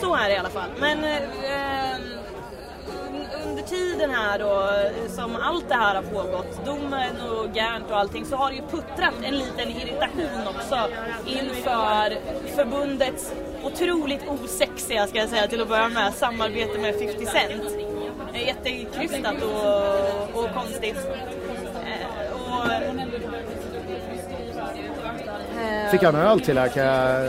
[0.00, 0.70] så är det i alla fall.
[0.80, 2.00] Men ehm,
[3.60, 4.68] under tiden här då,
[5.08, 8.62] som allt det här har pågått, domen och Gant och allting, så har det ju
[8.62, 10.76] puttrat en liten irritation också
[11.26, 12.14] inför
[12.56, 13.32] förbundets
[13.64, 17.76] otroligt osexiga, ska jag säga till att börja med, samarbete med 50 Cent.
[18.46, 20.96] Jättekrystat och, och konstigt.
[21.84, 22.80] Eh,
[25.84, 27.26] eh, Fick en öl till här kan jag...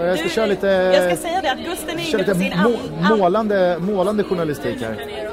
[0.00, 0.66] Jag ska du, köra lite...
[0.66, 4.24] Jag ska säga det att Gusten är köra inne lite må, an- an- målande, målande
[4.24, 5.25] journalistik här.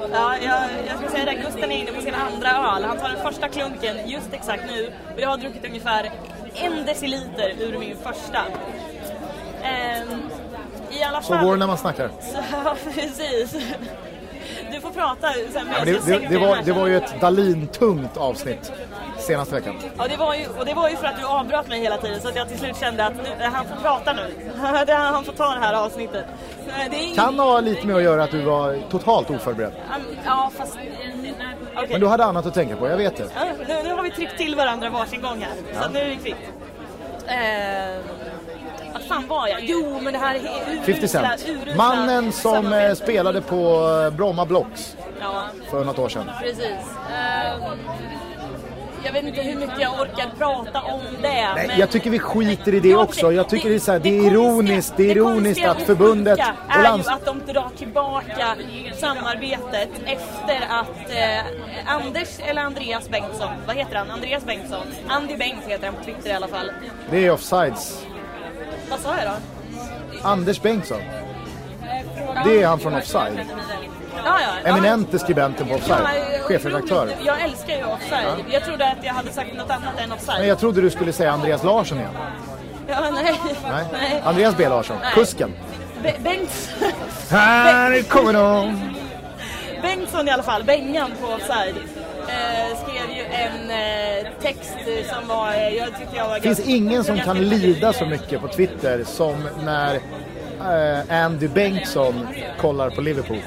[1.64, 2.84] Gusten är inne på sin andra öl.
[2.84, 4.92] Han tar den första klunken just exakt nu.
[5.16, 6.12] Och jag har druckit ungefär
[6.56, 8.40] en deciliter ur min första.
[9.64, 10.22] Ehm,
[10.92, 11.46] I alla Så fall...
[11.46, 12.10] går det när man snackar.
[12.52, 13.56] Ja, precis.
[14.72, 18.72] Du får prata sen Ja, det, det, det, var, det var ju ett Dalin-tungt avsnitt
[19.18, 19.76] senaste veckan.
[19.98, 22.22] Ja, det var ju, och det var ju för att du avbröt mig hela tiden
[22.22, 24.34] så att jag till slut kände att nu, han får prata nu.
[24.86, 26.26] Det- han får ta det här avsnittet.
[26.68, 29.74] Eh, Det är Kan ha lite med att göra att du var totalt oförberedd.
[30.26, 30.78] Ja, fast...
[31.76, 31.88] Okej.
[31.92, 33.24] Men du hade annat att tänka på, jag vet det.
[33.36, 35.80] Ja, nu, nu har vi tryckt till varandra varsin gång här.
[35.80, 36.36] Så att nu är vi kvitt.
[37.28, 38.02] Eh,
[38.94, 39.60] vad fan var jag?
[39.64, 41.48] Jo, men det här är urusla, 50 Cent.
[41.50, 46.30] urusla Mannen som eh, spelade på eh, Bromma Blocks Ja, för något år sedan.
[46.42, 46.66] precis.
[46.66, 47.74] Eh,
[49.06, 51.28] jag vet inte hur mycket jag orkar prata om det.
[51.28, 51.80] Nej, men...
[51.80, 53.32] jag tycker vi skiter i det också.
[53.32, 55.82] Jag tycker det är, så här, det är konstiga- ironiskt, det är det ironiskt att
[55.82, 57.08] förbundet och är lands...
[57.08, 58.56] ju att de drar tillbaka
[58.98, 64.12] samarbetet efter att eh, Anders, eller Andreas Bengtsson, vad heter han?
[64.12, 64.86] Andreas Bengtsson?
[65.08, 66.72] Andy Bengt heter han på Twitter i alla fall.
[67.12, 68.06] Det är offsides.
[68.90, 70.28] Vad sa jag då?
[70.28, 71.02] Anders Bengtsson.
[72.46, 73.40] Det är han från Offside.
[74.26, 74.70] Ja, ja.
[74.70, 76.00] Eminente skribenten på Offside.
[76.04, 77.10] Ja, chefredaktör.
[77.26, 78.46] Jag älskar ju offside.
[78.52, 80.40] Jag trodde att jag hade sagt något annat än offside.
[80.40, 82.10] Men jag trodde du skulle säga Andreas Larsson igen.
[82.88, 83.36] Ja, nej.
[83.70, 84.22] Nej.
[84.24, 85.12] Andreas B Larsson, Nej.
[85.14, 85.54] kusken.
[86.04, 86.70] Be- Bengt...
[87.30, 88.80] Här kommer de!
[89.82, 91.76] Bengtsson i alla fall, Bengan på offside.
[92.28, 94.74] Eh, skrev ju en eh, text
[95.10, 98.06] som var, eh, jag tyckte jag var Det finns ganska- ingen som kan lida så
[98.06, 99.96] mycket på Twitter som när
[101.10, 102.28] eh, Andy Bengtsson
[102.62, 103.42] kollar på Liverpool.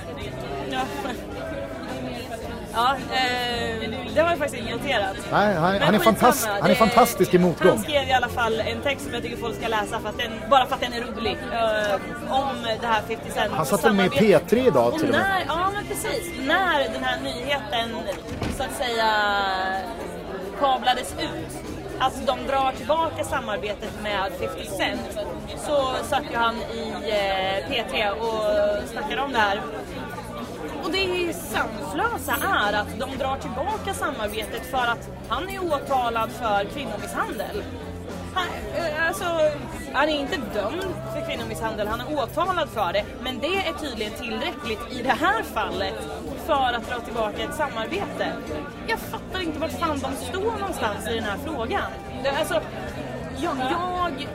[2.76, 5.16] Ja, eh, det har jag faktiskt inte noterat.
[5.32, 7.78] Nej, han, han, är, fantast, han är fantastisk i Han motgång.
[7.78, 10.32] skrev i alla fall en text som jag tycker folk ska läsa för att den,
[10.50, 11.36] bara för att den är rolig.
[11.52, 14.52] eh, om det här 50 Cent Han satt väl med i samarbetet.
[14.52, 15.20] P3 idag Och till och med.
[15.28, 17.96] när, ja men precis, när den här nyheten
[18.56, 19.06] så att säga
[20.60, 21.56] kablades ut
[21.98, 25.00] att de drar tillbaka samarbetet med 50 Cent
[25.66, 29.60] så satt ju han i eh, P3 och snackade om det här.
[30.86, 36.64] Och det sanslösa är att de drar tillbaka samarbetet för att han är åtalad för
[36.64, 37.62] kvinnomisshandel.
[38.34, 38.46] Han,
[38.76, 39.24] eh, alltså,
[39.92, 43.04] han är inte dömd för kvinnomisshandel, han är åtalad för det.
[43.22, 45.94] Men det är tydligen tillräckligt i det här fallet
[46.46, 48.32] för att dra tillbaka ett samarbete.
[48.86, 51.90] Jag fattar inte vart fan de står någonstans i den här frågan.
[52.38, 52.60] Alltså,
[53.38, 54.28] jag, jag,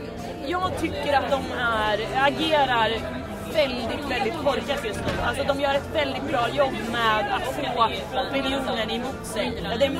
[0.48, 3.21] jag tycker att de är, agerar
[3.54, 5.22] väldigt, väldigt korkat just nu.
[5.26, 7.84] Alltså de gör ett väldigt bra jobb med att få
[8.30, 9.52] opinionen emot sig.
[9.80, 9.98] Den,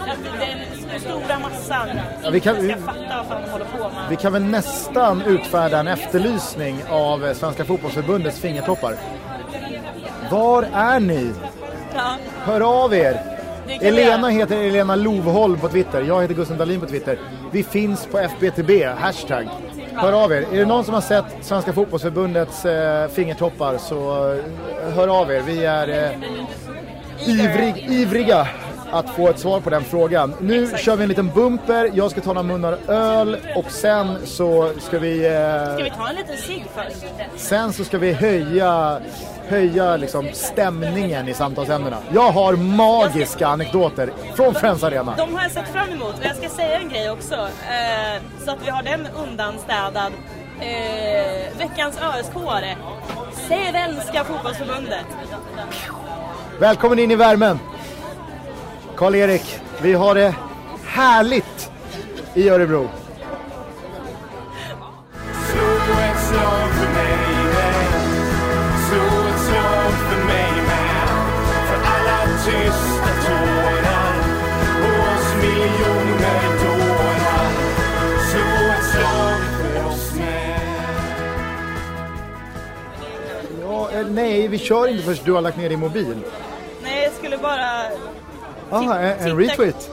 [0.92, 1.88] den stora massan
[2.32, 4.10] vi kan- ska fatta vad fan de håller på med.
[4.10, 8.96] Vi kan väl nästan utfärda en efterlysning av Svenska Fotbollförbundets fingertoppar.
[10.32, 11.32] Var är ni?
[11.96, 13.22] Ja, Hör av er!
[13.82, 16.02] Elena heter Elena Lovholm på Twitter.
[16.02, 17.20] Jag heter Gustav Dahlin på Twitter.
[17.52, 19.48] Vi finns på FBTB, hashtag.
[19.96, 20.42] Hör av er.
[20.42, 25.42] Är det någon som har sett Svenska Fotbollförbundets eh, fingertoppar så eh, hör av er.
[25.42, 28.48] Vi är eh, ivrig, ivriga
[28.92, 30.34] att få ett svar på den frågan.
[30.40, 30.84] Nu Exakt.
[30.84, 31.92] kör vi en liten bumper.
[31.94, 35.26] Jag ska ta några munnar öl och sen så ska vi...
[35.28, 37.06] Eh, Ska vi ta en liten cigg först?
[37.36, 39.00] Sen så ska vi höja,
[39.48, 41.98] höja liksom stämningen i samtalsämnena.
[42.14, 45.14] Jag har magiska anekdoter från Friends Arena.
[45.18, 47.36] De har jag sett fram emot och jag ska säga en grej också.
[47.36, 50.12] Eh, så att vi har den undanstädad.
[50.62, 52.76] Eh, veckans ÖSK-are.
[53.48, 55.06] Svenska fotbollsförbundet.
[56.60, 57.60] Välkommen in i värmen!
[59.02, 60.36] Karl-Erik, vi har det
[60.86, 61.72] härligt
[62.34, 62.90] i Örebro.
[84.10, 86.18] Nej, vi kör inte först du har lagt ner din mobil.
[86.84, 87.84] Nej, jag skulle bara...
[88.72, 89.90] Aha, en, en retweet.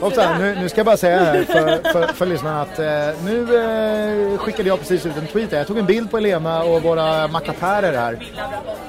[0.00, 3.56] Hoppsan, nu, nu ska jag bara säga här för, för, för lyssnarna att eh, nu
[3.56, 5.50] eh, skickade jag precis ut en tweet.
[5.50, 5.58] här.
[5.58, 8.18] Jag tog en bild på Elena och våra mackapärer här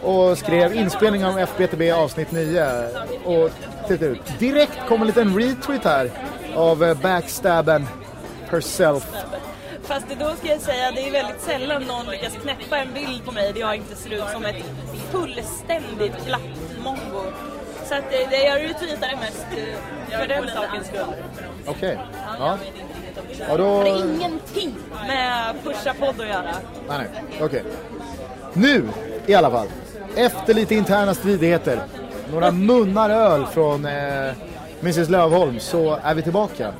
[0.02, 2.88] och skrev inspelning av FBTB avsnitt 9
[3.26, 3.50] och
[3.88, 4.40] titta ut.
[4.40, 6.12] Direkt kom en liten retweet här
[6.56, 7.88] av eh, backstabben
[8.50, 9.08] herself.
[9.84, 13.32] Fast då ska jag säga, det är väldigt sällan någon lyckas knäppa en bild på
[13.32, 14.64] mig där jag inte ser ut som ett
[15.12, 17.24] fullständigt klappmongo.
[17.92, 21.14] Så att det, det jag är mest eh, för den sakens skull.
[21.66, 21.98] Okej.
[22.40, 22.58] Ja.
[23.40, 23.64] Ja, Det då...
[23.64, 24.76] har ingenting
[25.08, 26.56] med pusha podd att göra.
[26.88, 27.42] Nej, nej.
[27.42, 27.64] Okej.
[28.54, 28.88] Nu,
[29.26, 29.68] i alla fall.
[30.16, 31.80] Efter lite interna stridigheter,
[32.32, 34.34] några munnar öl från eh,
[34.82, 36.74] Mrs Lövholm, så är vi tillbaka.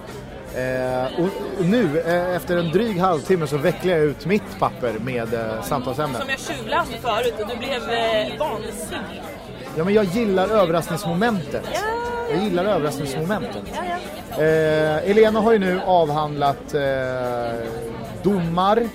[0.56, 5.34] Eh, och nu, eh, efter en dryg halvtimme, så vecklar jag ut mitt papper med
[5.34, 6.22] eh, samtalsämnen.
[6.22, 9.22] Som jag tjuvläste förut och du blev eh, vansinnig.
[9.78, 11.64] Ja, men jag gillar överraskningsmomentet.
[12.32, 12.64] Jag gillar
[14.36, 14.44] ja.
[14.44, 16.82] Eh, Elena har ju nu avhandlat eh,
[18.24, 18.88] domar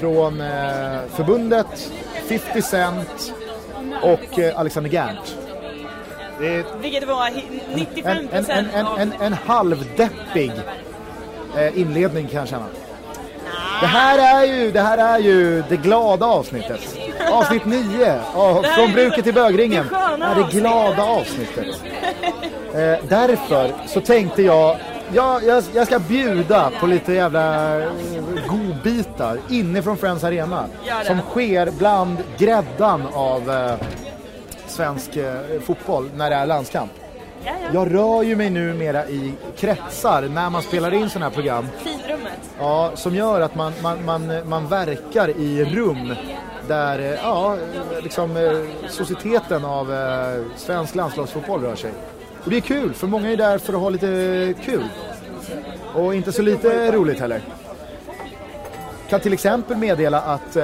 [0.00, 1.92] från eh, förbundet,
[2.28, 3.32] 50 Cent
[4.02, 5.20] och eh, Alexander.
[6.40, 10.52] Det är Vilket var hi- 95 en, en, en, en, en, en halvdeppig
[11.56, 12.66] eh, inledning kan jag känna.
[13.80, 16.97] Det här är ju, det här är ju det glada avsnittet.
[17.32, 21.66] Avsnitt 9, av, från är bruket till bögringen, det är det glada avsnittet.
[22.74, 24.76] Eh, därför så tänkte jag,
[25.12, 27.90] ja, jag, jag ska bjuda på lite jävla eh,
[28.48, 30.66] godbitar inifrån Friends Arena.
[30.84, 31.04] Gör det.
[31.04, 33.74] Som sker bland gräddan av eh,
[34.66, 36.92] svensk eh, fotboll när det är landskamp.
[37.44, 37.68] Ja, ja.
[37.72, 41.68] Jag rör ju mig numera i kretsar när man spelar in sådana här program.
[41.78, 42.38] Finrummet.
[42.58, 46.14] Ja, som gör att man, man, man, man verkar i rum
[46.68, 47.56] där eh, ja,
[48.02, 51.92] liksom, eh, societeten av eh, svensk landslagsfotboll rör sig.
[52.44, 54.84] Och det är kul, för många är där för att ha lite kul.
[55.94, 57.42] Och inte så lite roligt heller.
[59.08, 60.56] Kan till exempel meddela att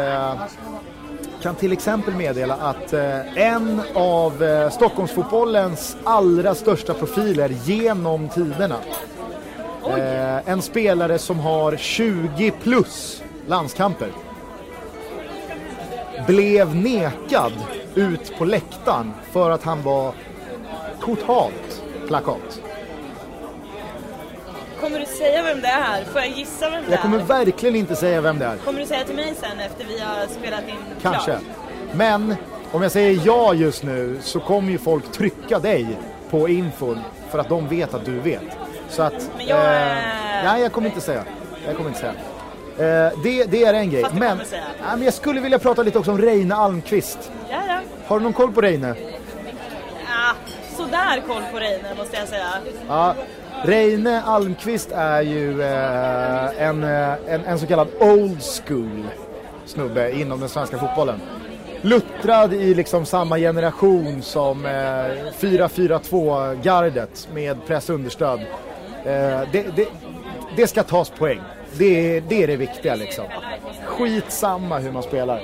[1.42, 2.92] kan till exempel meddela att
[3.34, 8.76] en av Stockholmsfotbollens allra största profiler genom tiderna.
[10.46, 14.09] En spelare som har 20 plus landskamper.
[16.27, 17.53] Blev nekad
[17.95, 20.12] ut på läktaren för att han var
[21.01, 22.61] totalt plakat.
[24.81, 26.05] Kommer du säga vem det är?
[26.05, 27.23] Får jag gissa vem det Jag kommer är?
[27.23, 28.57] verkligen inte säga vem det är.
[28.57, 31.25] Kommer du säga till mig sen efter vi har spelat in Kanske.
[31.31, 31.43] klart?
[31.93, 32.35] Men
[32.73, 35.87] om jag säger ja just nu så kommer ju folk trycka dig
[36.31, 36.99] på infon
[37.31, 38.43] för att de vet att du vet.
[38.89, 39.31] Så att...
[39.37, 39.97] Men jag, eh,
[40.45, 41.25] nej, jag kommer inte säga.
[41.67, 42.12] Jag kommer inte säga.
[42.79, 44.05] Eh, det, det är en grej.
[44.12, 44.39] Men,
[44.83, 47.31] men jag skulle vilja prata lite också om Reine Almqvist.
[47.51, 47.79] Ja, ja.
[48.07, 48.95] Har du någon koll på Reine?
[50.09, 50.35] Ah,
[50.77, 52.47] sådär koll på Reine måste jag säga.
[52.89, 53.14] Ja,
[53.62, 59.05] Reine Almqvist är ju eh, en, eh, en, en så kallad old school
[59.66, 61.20] snubbe inom den svenska fotbollen.
[61.83, 64.70] Luttrad i liksom samma generation som eh,
[65.41, 68.41] 4-4-2-gardet med pressunderstöd.
[69.05, 69.89] Eh, det, det,
[70.57, 71.41] det ska tas poäng.
[71.79, 73.25] Det, det är det viktiga liksom.
[73.85, 75.43] Skitsamma hur man spelar.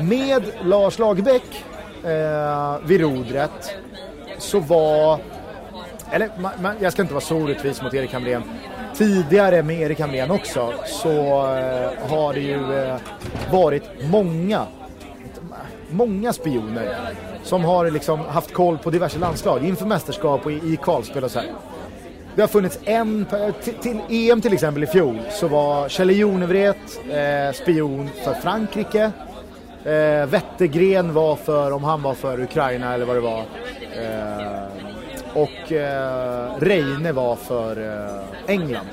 [0.00, 1.64] Med Lars Lagerbäck
[2.04, 3.76] eh, vid rodret
[4.38, 5.20] så var
[6.12, 8.42] eller man, man, jag ska inte vara så orättvis mot Erik Hamrén.
[8.94, 11.10] Tidigare med Erik Hamrén också så
[11.56, 12.96] eh, har det ju eh,
[13.52, 14.66] varit många,
[15.90, 16.96] många spioner
[17.42, 21.30] som har liksom haft koll på diverse landslag inför mästerskap och i, i kvalspel och
[21.30, 21.48] så här.
[22.34, 23.26] Det har funnits en,
[23.82, 29.12] till, EM till exempel i fjol så var Kjell Jonevret eh, spion för Frankrike.
[29.84, 33.44] Eh, Wettergren var för, om han var för Ukraina eller vad det var.
[34.02, 34.62] Eh,
[35.34, 38.86] och eh, Reine var för eh, England.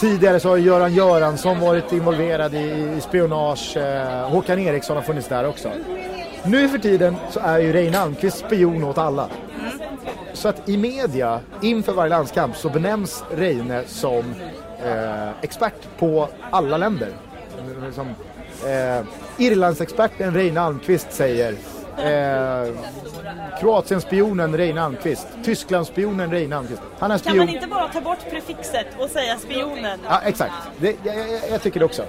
[0.00, 3.76] Tidigare så har Göran Göransson varit involverad i, i spionage.
[3.76, 5.70] Eh, Håkan Eriksson har funnits där också.
[6.44, 9.28] Nu för tiden så är ju Reine Almqvist spion åt alla.
[10.40, 14.34] Så att i media inför varje landskamp så benämns Reine som
[14.84, 17.08] eh, expert på alla länder.
[17.94, 18.08] Som,
[18.70, 19.04] eh,
[19.38, 21.52] Irlandsexperten Reine Almqvist säger
[21.96, 22.74] eh,
[23.60, 26.82] Kroatienspionen Reine Almqvist, Tysklandsspionen Reine Almqvist.
[26.98, 27.36] Han är Kan spion.
[27.36, 29.98] man inte bara ta bort prefixet och säga spionen?
[30.08, 30.54] Ja, exakt.
[30.78, 32.02] Det, jag, jag, jag tycker det också.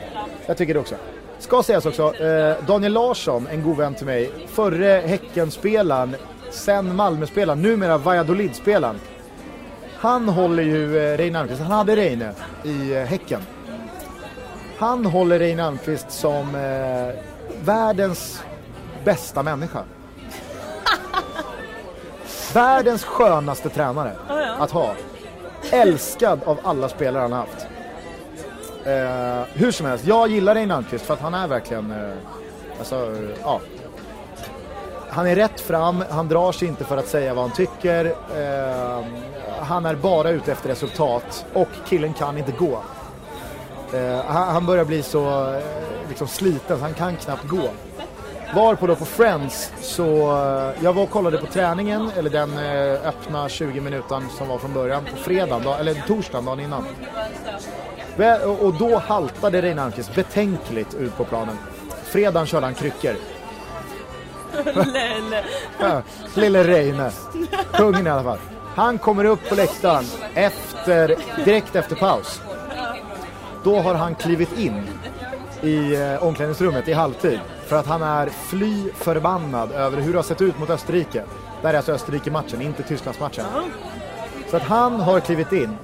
[0.45, 0.95] Jag tycker det också.
[1.39, 6.15] Ska sägas också, eh, Daniel Larsson, en god vän till mig, förre Häckenspelaren,
[6.51, 8.99] sen Malmöspelaren, numera Valladolid-spelaren.
[9.97, 12.31] Han håller ju eh, Reine Almqvist, han hade Reine
[12.63, 13.41] i eh, Häcken.
[14.77, 17.15] Han håller Reine Almqvist som eh,
[17.63, 18.43] världens
[19.03, 19.83] bästa människa.
[22.53, 24.53] Världens skönaste tränare Ja, ja.
[24.53, 24.95] att ha.
[25.71, 27.67] Älskad av alla spelare han har haft.
[28.85, 32.13] Eh, hur som helst, jag gillar Reine Almqvist för att han är verkligen, eh,
[32.79, 33.61] alltså, eh, ja.
[35.11, 38.05] Han är rätt fram, han drar sig inte för att säga vad han tycker.
[38.05, 39.03] Eh,
[39.61, 42.79] han är bara ute efter resultat och killen kan inte gå.
[43.93, 45.59] Eh, han, han börjar bli så eh,
[46.09, 47.69] liksom sliten så han kan knappt gå.
[48.55, 50.03] Varpå då på Friends så,
[50.37, 54.57] eh, jag var och kollade på träningen, eller den eh, öppna 20 minuten som var
[54.57, 56.85] från början på fredagen, då, eller torsdagen dagen innan.
[58.45, 61.57] Och- Och då haltade Reine Almqvist betänkligt ut på planen.
[62.03, 63.15] Fredagen körde han kryckor.
[66.35, 67.11] Lille Reine.
[67.73, 68.37] Kungen i alla fall.
[68.75, 72.41] Han kommer upp på läktaren efter, direkt efter paus.
[73.63, 74.87] Då har han klivit in
[75.61, 77.39] i eh, omklädningsrummet i halvtid.
[77.65, 81.23] För att han är fly förbannad över hur det har sett ut mot Österrike.
[81.61, 83.45] Där är alltså Österrike-matchen, inte Tysklandsmatchen.
[84.49, 85.77] Så att han har klivit in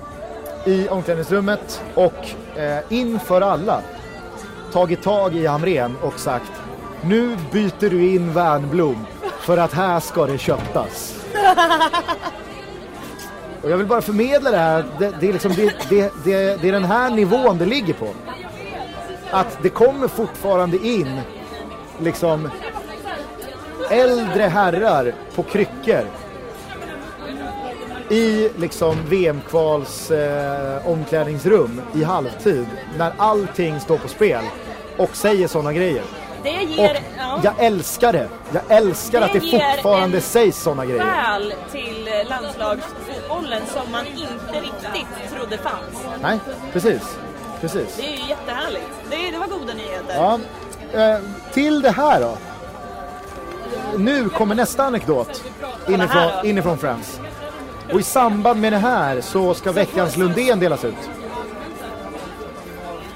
[0.66, 3.82] i omklädningsrummet och eh, inför alla
[4.74, 6.52] tagit tag i Hamrén och sagt
[7.02, 9.06] nu byter du in Wernbloom
[9.40, 11.16] för att här ska det köttas.
[13.62, 16.68] Och jag vill bara förmedla det här, det, det, är, liksom, det, det, det, det
[16.68, 18.08] är den här nivån det ligger på.
[19.32, 21.22] Att det kommer fortfarande in
[22.00, 22.50] liksom
[23.90, 26.06] äldre herrar på kryckor
[28.10, 32.66] i liksom VM-kvals eh, omklädningsrum i halvtid
[32.98, 34.44] när allting står på spel
[34.98, 36.04] och säger sådana grejer.
[36.48, 38.30] Det Och ger ja, jag älskar det.
[38.52, 41.06] Jag älskar Det att det ger fortfarande sägs sådana grejer.
[41.06, 46.06] väl till eh, landslagsfotbollen som man inte riktigt trodde fanns.
[46.22, 46.40] Nej,
[46.74, 47.18] precis.
[47.62, 47.96] Precis.
[47.98, 48.90] Det är ju jättehärligt.
[49.10, 50.16] Det, det var goda nyheter.
[50.16, 50.40] Ja,
[51.02, 51.20] eh,
[51.54, 52.38] till det här då.
[53.98, 55.44] Nu kommer nästa anekdot.
[55.88, 57.20] Inifrån, inifrån Friends.
[57.94, 60.96] Och i samband med det här så ska veckans Lundén delas ut.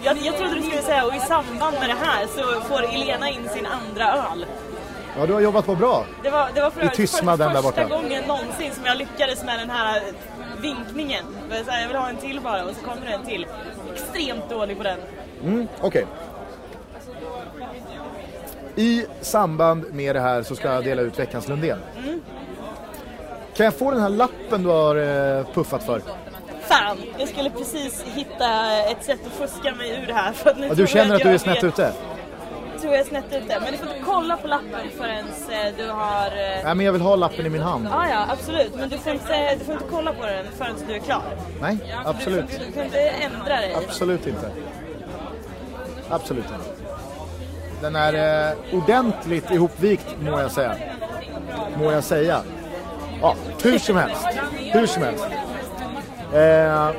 [0.03, 3.29] Jag, jag trodde du skulle säga och i samband med det här så får Elena
[3.29, 4.45] in sin andra öl.
[5.17, 6.05] Ja, du har jobbat på bra.
[6.23, 7.95] Det var, det var för I tystnaden där första borta.
[7.95, 10.01] gången någonsin som jag lyckades med den här
[10.61, 11.25] vinkningen.
[11.49, 13.47] Vill säga, Jag vill ha en till bara och så kommer det en till.
[13.93, 14.99] Extremt dålig på den.
[15.43, 16.05] Mm, Okej.
[18.75, 21.79] I samband med det här så ska jag dela ut veckans Lundén.
[23.55, 24.95] Kan jag få den här lappen du har
[25.39, 26.01] eh, puffat för?
[26.71, 30.33] Fan, jag skulle precis hitta ett sätt att fuska mig ur det här.
[30.33, 31.91] För att nu Ja, du känner jag att du är jag snett ute?
[32.81, 33.59] tror jag är snett ute.
[33.59, 35.17] Men du får inte kolla på lappen förrän
[35.49, 36.25] eh, du har...
[36.27, 37.87] eh, Nej, men jag vill ha lappen i min hand.
[37.91, 38.75] Ja, ja, absolut.
[38.75, 41.21] Men du får, inte, du får inte kolla på den förrän du är klar.
[41.61, 42.45] Nej, absolut.
[42.59, 43.75] Du, du får inte ändra dig.
[43.87, 44.51] Absolut inte.
[46.09, 46.81] Absolut inte.
[47.81, 50.75] Den är eh, ordentligt ihopvikt må jag säga.
[51.77, 52.41] Må jag säga.
[53.21, 54.27] Ja, hur som helst.
[54.59, 55.25] Hur som helst.
[56.33, 56.91] Eh,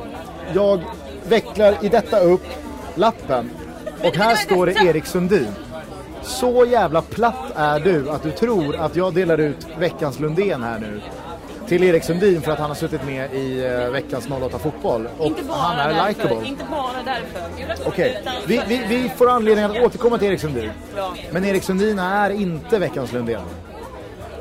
[0.54, 0.80] jag
[1.28, 2.44] vecklar i detta upp
[2.94, 3.50] lappen
[4.04, 5.52] och här står det Erik Sundin.
[6.22, 10.78] Så jävla platt är du att du tror att jag delar ut veckans Lundén här
[10.78, 11.00] nu
[11.66, 15.32] till Erik Sundin för att han har suttit med i eh, veckans 08 Fotboll och
[15.48, 16.48] han är likeable.
[16.48, 17.88] Inte bara därför.
[17.88, 20.70] Okej, Utan vi, vi, vi får anledning att återkomma till Erik Sundin.
[21.30, 23.40] Men Erik Sundin är inte veckans Lundén.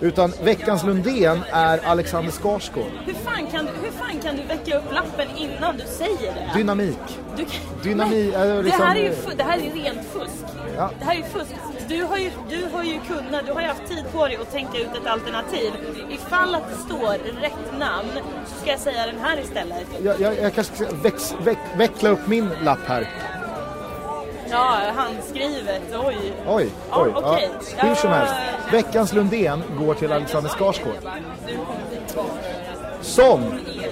[0.02, 2.92] Utan veckans Lundén är Alexander Skarsgård.
[3.06, 6.52] Hur fan, kan du, hur fan kan du väcka upp lappen innan du säger det?
[6.60, 6.98] Dynamik.
[7.38, 7.54] Du kan...
[7.84, 10.46] Dynami- Nej, liksom- det, här är ju, fu- det här är ju rent fusk.
[10.78, 10.92] Ja.
[11.00, 11.52] Det här är fusk.
[11.88, 14.52] Du har ju, du har ju kunnat, du har ju haft tid på dig att
[14.52, 15.72] tänka ut ett alternativ.
[16.10, 17.10] Ifall att det står
[17.42, 18.10] rätt namn
[18.48, 19.86] så ska jag säga den här istället.
[20.04, 23.08] Jag, jag, jag kanske ska väx, veck, veckla upp min lapp här.
[24.52, 25.82] Ja, handskrivet.
[26.06, 26.18] Oj.
[26.48, 27.12] Oj, Ja, oj.
[27.16, 27.50] okej.
[27.78, 27.84] Ja.
[27.88, 28.16] Hur som Ja.
[28.16, 28.34] helst.
[28.72, 30.94] Veckans Lundén går till Alexander Skarsgård.
[33.02, 33.44] Som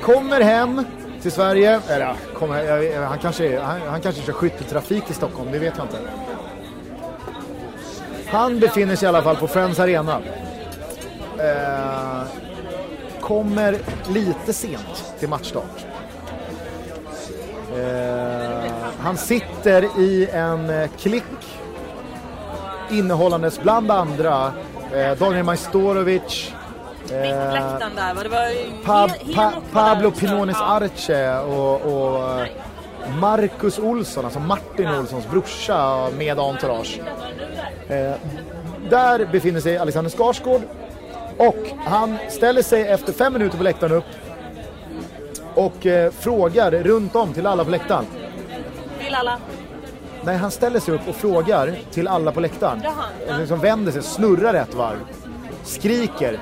[0.01, 0.85] kommer hem
[1.21, 1.81] till Sverige.
[1.89, 5.85] Eller ja, kommer, han, kanske, han, han kanske kör skytteltrafik i Stockholm, det vet jag
[5.85, 5.97] inte.
[8.27, 10.21] Han befinner sig i alla fall på Friends Arena.
[11.39, 12.21] Eh,
[13.21, 13.77] kommer
[14.09, 15.85] lite sent till matchstart.
[17.77, 18.48] Eh,
[18.99, 21.23] han sitter i en eh, klick
[22.91, 24.51] innehållandes bland andra
[24.93, 26.53] eh, Daniel Majstorovic,
[27.11, 27.77] eh,
[28.85, 30.11] Pa, pa, Pablo.
[30.11, 30.57] Pinones.
[30.61, 32.47] Arce och, och
[33.19, 36.99] Marcus Olsson, alltså Martin Olssons brorsa med entourage.
[37.87, 38.11] Eh,
[38.89, 40.61] där befinner sig Alexander Skarsgård
[41.37, 44.05] och han ställer sig efter fem minuter på läktaren upp
[45.55, 48.05] och eh, frågar runt om till alla på läktaren.
[49.09, 49.37] Vill alla?
[50.23, 52.81] Nej, han ställer sig upp och frågar till alla på läktaren.
[52.83, 52.93] Jaha,
[53.27, 53.37] ja.
[53.37, 54.99] Liksom vänder sig, snurrar ett varv.
[55.63, 56.39] Skriker.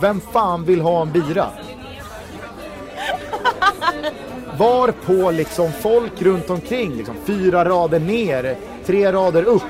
[0.00, 1.46] Vem fan vill ha en bira?
[4.58, 8.56] Var på liksom folk runt omkring, liksom fyra rader ner,
[8.86, 9.62] tre rader upp.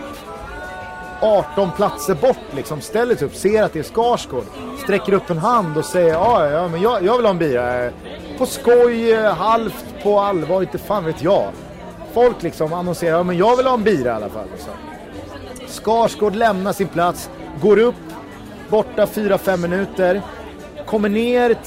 [1.20, 4.44] 18 platser bort liksom, ställer sig upp, ser att det är Skarsgård.
[4.82, 7.90] Sträcker upp en hand och säger ja, ja men jag, jag vill ha en bira.
[8.38, 11.52] På skoj, halvt på allvar, inte fan vet jag.
[12.18, 14.46] Folk liksom annonserar, ja men jag vill ha en bira i alla fall.
[14.52, 14.72] Liksom.
[15.68, 17.30] Skarsgård lämnar sin plats,
[17.62, 17.94] går upp,
[18.68, 20.22] borta 4-5 minuter,
[20.86, 21.60] kommer ner t-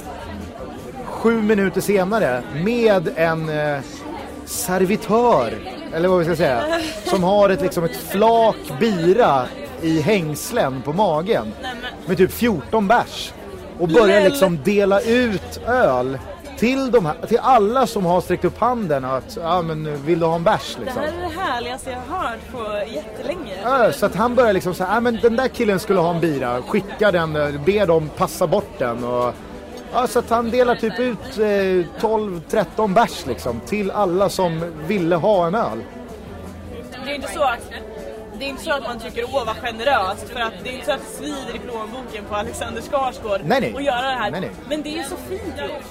[1.06, 3.80] sju minuter senare med en eh,
[4.46, 5.54] servitör,
[5.94, 6.64] eller vad vi ska säga,
[7.06, 9.46] som har ett, liksom, ett flak bira
[9.82, 11.54] i hängslen på magen
[12.06, 13.34] med typ 14 bärs
[13.80, 16.18] och börjar liksom dela ut öl
[16.62, 20.26] till, de här, till alla som har sträckt upp handen att ja, men vill du
[20.26, 21.02] ha en bärs det liksom.
[21.02, 23.54] här är det härligaste jag har hört på jättelänge.
[23.64, 26.62] Ja, så att han börjar liksom säga, men den där killen skulle ha en bira,
[26.62, 27.34] skicka den,
[27.66, 29.04] be dem passa bort den.
[29.04, 29.34] Och,
[29.94, 35.16] ja, så att han delar typ ut eh, 12-13 bärs liksom till alla som ville
[35.16, 35.84] ha en öl.
[37.06, 37.72] Det är inte så att
[38.42, 40.86] det är inte så att man tycker åh vad generöst för att det är inte
[40.86, 43.74] så att det svider i plånboken på Alexander Skarsgård Nej, nej.
[43.76, 44.32] att göra det här.
[44.32, 44.50] Nej, nej.
[44.70, 45.42] Men det är så fint.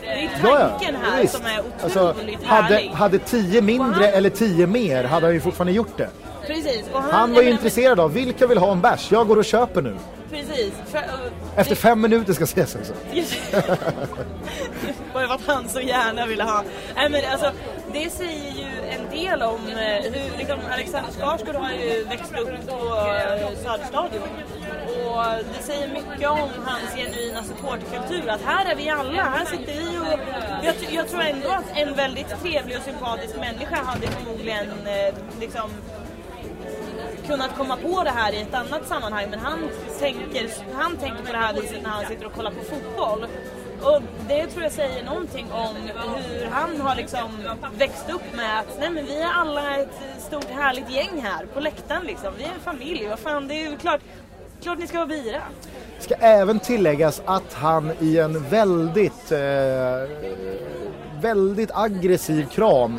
[0.01, 1.35] Det är Ja, ja, tanken här visst.
[1.37, 2.91] som är Alltså, otroligt hade, härlig.
[2.91, 6.11] hade 10 mindre eller 10 mer hade han ju fortfarande gjort det.
[6.51, 6.85] Precis.
[6.93, 9.13] Han, Han var ju intresserad av, vilka vill ha en bärs?
[9.13, 9.97] Jag går och köper nu.
[10.31, 10.73] Precis.
[10.87, 11.05] För, uh,
[11.57, 12.93] Efter fem minuter ska ses också.
[15.13, 16.63] Bara för att han så gärna ville ha.
[16.97, 17.51] Nej, men alltså,
[17.93, 22.67] det säger ju en del om eh, hur liksom, Alexander Skarsgård har ju växt upp
[22.69, 24.29] på eh, Söderstadion.
[25.07, 25.25] Och
[25.57, 28.29] det säger mycket om hans genuina supportkultur.
[28.31, 30.21] Att här är vi alla, här sitter vi och...
[30.63, 34.67] Jag, jag tror ändå att en väldigt trevlig och sympatisk människa hade förmodligen
[35.41, 35.71] liksom
[37.31, 39.59] kunnat komma på det här i ett annat sammanhang men han
[39.99, 43.27] tänker, han tänker på det här viset när han sitter och kollar på fotboll.
[43.83, 45.77] Och det tror jag säger någonting om
[46.29, 47.31] hur han har liksom
[47.79, 51.61] växt upp med att nej men vi är alla ett stort härligt gäng här på
[51.61, 52.33] läktaren liksom.
[52.39, 54.01] Vi är en familj, vad fan det är ju klart,
[54.63, 55.43] klart ni ska vara bira.
[55.99, 59.39] Ska även tilläggas att han i en väldigt, eh,
[61.21, 62.99] väldigt aggressiv kram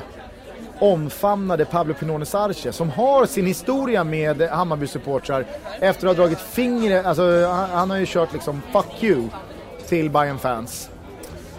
[0.81, 5.45] omfamnade Pablo Pinones Arce som har sin historia med Hammarby-supportrar
[5.79, 9.29] efter att ha dragit fingret, alltså han, han har ju kört liksom 'fuck you'
[9.87, 10.89] till Bayern fans.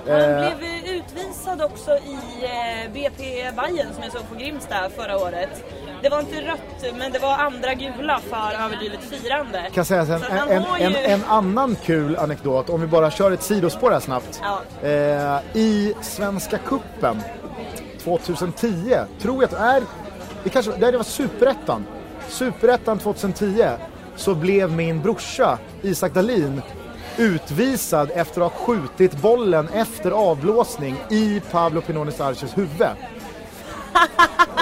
[0.08, 3.22] Han Eh, blev utvisad också i eh, BP
[3.56, 5.64] Bayern som jag såg på Grimsta förra året.
[6.02, 9.62] Det var inte rött, men det var andra gula för överdrivet firande.
[9.74, 13.90] kan säga en, en, ju- en annan kul anekdot, om vi bara kör ett sidospår
[13.90, 14.42] här snabbt.
[14.42, 14.88] Ja.
[14.88, 17.22] Eh, I Svenska Kuppen
[18.04, 19.82] 2010, tror jag är,
[20.44, 21.86] det kanske nej, det var Superettan.
[22.28, 23.64] Superettan 2010
[24.16, 26.62] så blev min brorsa Isak Dahlin
[27.16, 32.86] utvisad efter att ha skjutit bollen efter avblåsning i Pablo Pinones Arces huvud.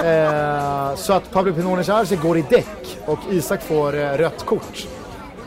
[0.05, 4.87] Eh, så att Pablo Pinones Arce går i däck och Isak får eh, rött kort.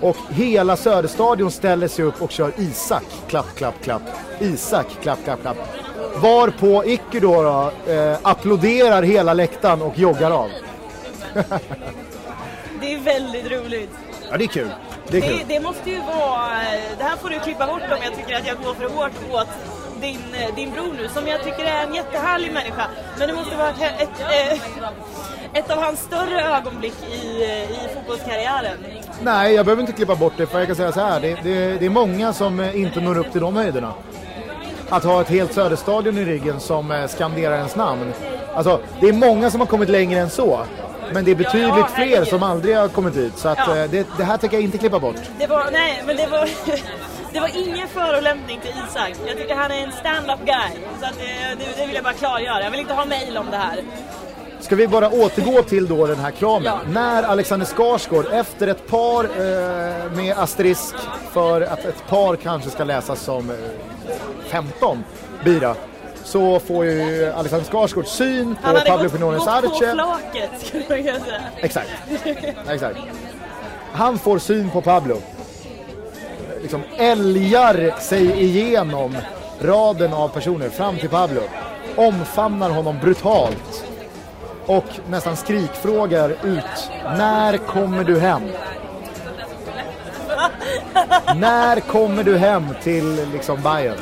[0.01, 4.03] Och hela Söderstadion ställer sig upp och kör Isak, klapp, klapp, klapp.
[4.40, 5.84] Isak, klapp, klapp, klapp.
[6.17, 10.51] Varpå Icky då, då eh, applåderar hela läktaren och joggar av.
[12.81, 13.91] Det är väldigt roligt.
[14.31, 14.69] Ja, det är kul.
[15.09, 15.41] Det är Det, kul.
[15.49, 16.49] det måste ju vara...
[16.99, 19.49] Det här får du klippa bort om jag tycker att jag går för hårt åt
[20.01, 22.87] din, eh, din bror nu, som jag tycker är en jättehärlig människa.
[23.19, 24.09] Men det måste vara ett, ett,
[24.53, 24.61] ett,
[25.53, 28.77] ett av hans större ögonblick i, eh, i fotbollskarriären.
[29.23, 31.21] Nej, jag behöver inte klippa bort det för jag kan säga så här.
[31.21, 33.93] Det, det, det är många som eh, inte når upp till de höjderna.
[34.95, 38.12] Att ha ett helt Söderstadion i ryggen som eh, skanderar ens namn.
[38.55, 40.61] Alltså, det är många som har kommit längre än så.
[41.12, 43.38] Men det är betydligt Ja, ja, fler som aldrig har kommit dit.
[43.38, 43.76] Så att, Ja.
[43.76, 45.16] eh, det, det här tänker jag inte klippa bort.
[45.38, 46.49] Det var, nej, men det var,
[47.32, 49.12] det var ingen förolämpning till Isak.
[49.26, 50.80] Jag tycker han är en stand-up guy.
[51.01, 52.62] Så att det, det, det vill jag bara klargöra.
[52.62, 53.78] Jag vill inte ha mail om det här.
[54.65, 56.65] Ska vi bara återgå till då den här kramen.
[56.65, 56.81] Ja.
[56.89, 60.95] När Alexander Skarsgård efter ett par eh, med asterisk
[61.33, 63.57] för att ett par kanske ska läsas som eh,
[64.49, 65.05] 15
[65.45, 65.75] bira.
[66.25, 69.93] Så får ju Alexander Skarsgård syn Han på hade Pablo gått, Pinones gått på Arce.
[69.93, 71.41] flaket, skulle man kunna säga.
[71.57, 71.91] Exakt.
[72.69, 72.99] Exakt.
[73.93, 75.17] Han får syn på Pablo.
[76.62, 79.17] Liksom älgar sig igenom
[79.61, 81.41] raden av personer fram till Pablo.
[81.97, 83.85] Omfamnar honom brutalt.
[84.67, 86.91] Och nästan skrikfrågar ut.
[87.05, 88.43] När kommer du hem?
[91.37, 93.97] När kommer du hem till liksom Bayern?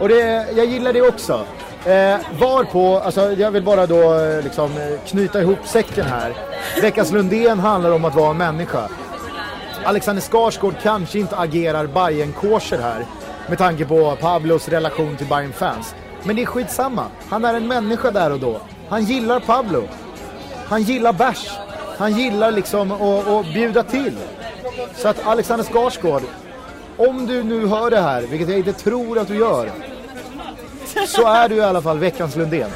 [0.00, 1.44] Och det, jag gillar det också.
[1.84, 4.70] Eh, varpå, alltså jag vill bara då eh, liksom
[5.06, 6.34] knyta ihop säcken här.
[6.82, 8.88] Veckans Lundén handlar om att vara en människa.
[9.84, 13.06] Alexander Skarsgård kanske inte agerar bayern korser här
[13.48, 17.04] med tanke på Pablos relation till bayern fans Men det är skitsamma.
[17.28, 18.60] Han är en människa där och då.
[18.88, 19.88] Han gillar Pablo.
[20.66, 21.50] Han gillar bärs.
[21.98, 24.18] Han gillar liksom att, att bjuda till.
[24.96, 26.22] Så att Alexander Skarsgård,
[26.96, 29.70] om du nu hör det här, vilket jag inte tror att du gör,
[31.06, 32.70] så är du i alla fall veckans Lundén.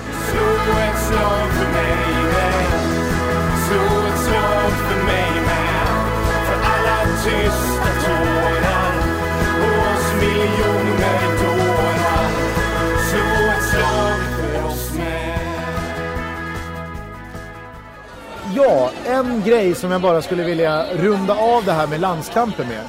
[18.55, 22.80] Ja, en grej som jag bara skulle vilja runda av det här med landskampen med.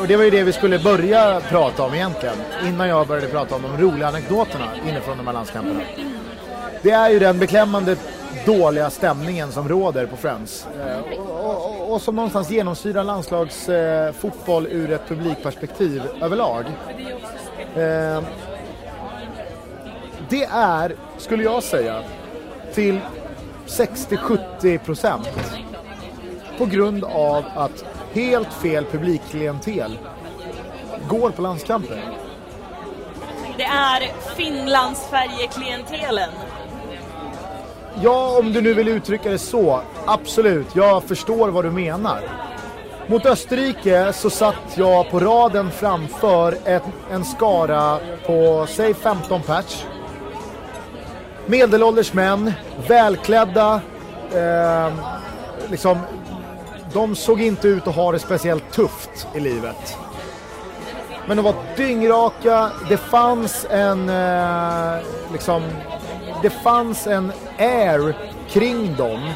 [0.00, 2.34] Och- det var ju det vi skulle börja prata om egentligen.
[2.66, 5.80] Innan jag började prata om de roliga anekdoterna inifrån de här landskamperna.
[6.82, 7.96] Det är ju den beklämmande
[8.46, 10.66] dåliga stämningen som råder på Friends.
[10.86, 16.64] Eh, och, och, och som någonstans genomsyrar landslagsfotboll eh, ur ett publikperspektiv överlag.
[17.74, 18.22] Eh,
[20.28, 22.02] det är, skulle jag säga,
[22.74, 23.00] till
[23.66, 25.28] 60-70 procent
[26.58, 29.98] på grund av att helt fel publikklientel
[31.08, 32.00] går på landskamper.
[33.56, 34.02] Det är
[34.36, 36.30] Finlandsfärjeklientelen.
[38.02, 42.20] Ja, om du nu vill uttrycka det så, absolut, jag förstår vad du menar.
[43.06, 49.84] Mot Österrike så satt jag på raden framför ett, en skara på, säg 15 pers.
[51.46, 52.52] Medelålders män,
[52.88, 53.80] välklädda,
[54.34, 54.92] eh,
[55.70, 55.98] liksom,
[56.92, 59.96] de såg inte ut att ha det speciellt tufft i livet.
[61.26, 64.98] Men de var dyngraka, det fanns en, eh,
[65.32, 65.62] liksom,
[66.42, 68.16] det fanns en air
[68.48, 69.30] kring dem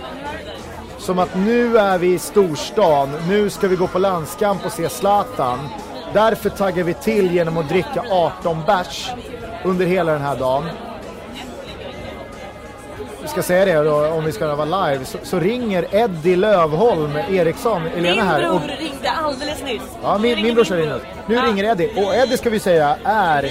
[0.99, 4.89] som att nu är vi i storstan, nu ska vi gå på landskamp och se
[4.89, 5.59] Zlatan.
[6.13, 9.11] Därför taggar vi till genom att dricka 18 bärs
[9.65, 10.65] under hela den här dagen.
[13.23, 17.17] Vi ska säga det då, om vi ska vara live, så, så ringer Eddie Lövholm
[17.17, 18.41] Eriksson, Elena Min här.
[18.41, 19.83] bror Och, ringde alldeles nyss.
[20.03, 21.01] ja, min, min brorsa ringer.
[21.27, 21.43] Nu Ja.
[21.43, 21.91] ringer Eddie.
[22.07, 23.45] Och Eddie ska vi säga är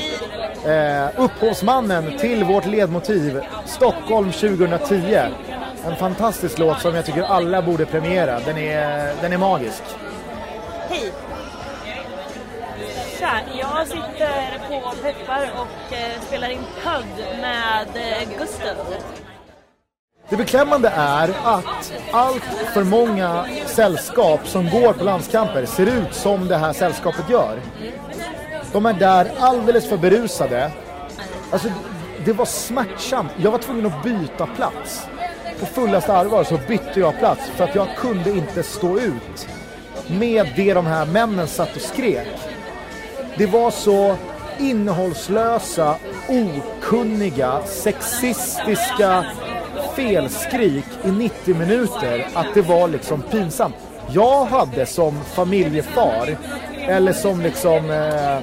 [0.66, 5.18] eh, upphovsmannen till vårt ledmotiv Stockholm 2010.
[5.86, 8.40] En fantastisk låt som jag tycker alla borde premiera.
[8.40, 9.84] Den är, den är magisk.
[10.90, 11.12] Hej!
[13.20, 18.76] Tja, jag sitter på Peppar och eh, spelar in podd med eh, Gustav.
[20.30, 26.48] Det beklämmande är att allt för många sällskap som går på landskamper ser ut som
[26.48, 27.60] det här sällskapet gör.
[28.72, 30.72] De är där alldeles för berusade.
[31.52, 31.70] Alltså,
[32.26, 33.32] det var smärtsamt.
[33.38, 35.08] Jag var tvungen att byta plats.
[35.60, 39.48] På fullaste allvar så bytte jag plats för att jag kunde inte stå ut
[40.08, 42.28] med det de här männen satt och skrek.
[43.38, 44.16] Det var så
[44.60, 45.96] innehållslösa,
[46.28, 49.26] okunniga, sexistiska
[50.00, 53.76] felskrik i 90 minuter att det var liksom pinsamt.
[54.12, 56.38] Jag hade som familjefar,
[56.88, 58.40] eller som liksom eh,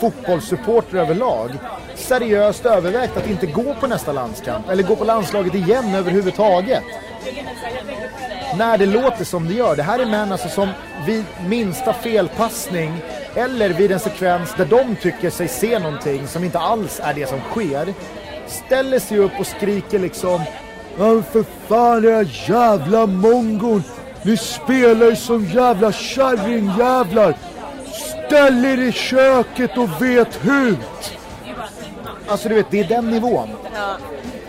[0.00, 1.50] fotbollssupporter överlag,
[1.94, 6.82] seriöst övervägt att inte gå på nästa landskamp, eller gå på landslaget igen överhuvudtaget
[8.58, 9.76] när det låter som det gör.
[9.76, 10.68] Det här är män alltså som
[11.06, 12.92] vid minsta felpassning
[13.34, 17.28] eller vid en sekvens där de tycker sig se någonting som inte alls är det
[17.28, 17.94] som sker
[18.46, 20.40] ställer sig upp och skriker liksom
[20.98, 23.82] Ja för fan era jävla mongon!
[24.22, 27.34] Ni spelar ju som jävla kärringjävlar!
[28.26, 31.18] Ställ er i köket och vet hut!
[32.28, 33.48] Alltså du vet, det är den nivån.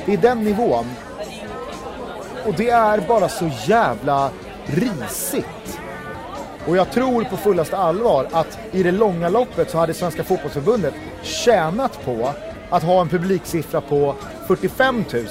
[0.06, 0.86] Det är den nivån.
[2.46, 4.30] Och det är bara så jävla
[4.66, 5.80] risigt.
[6.68, 10.94] Och jag tror på fullaste allvar att i det långa loppet så hade Svenska Fotbollförbundet
[11.22, 12.34] tjänat på
[12.70, 14.16] att ha en publiksiffra på
[14.48, 15.26] 45 000,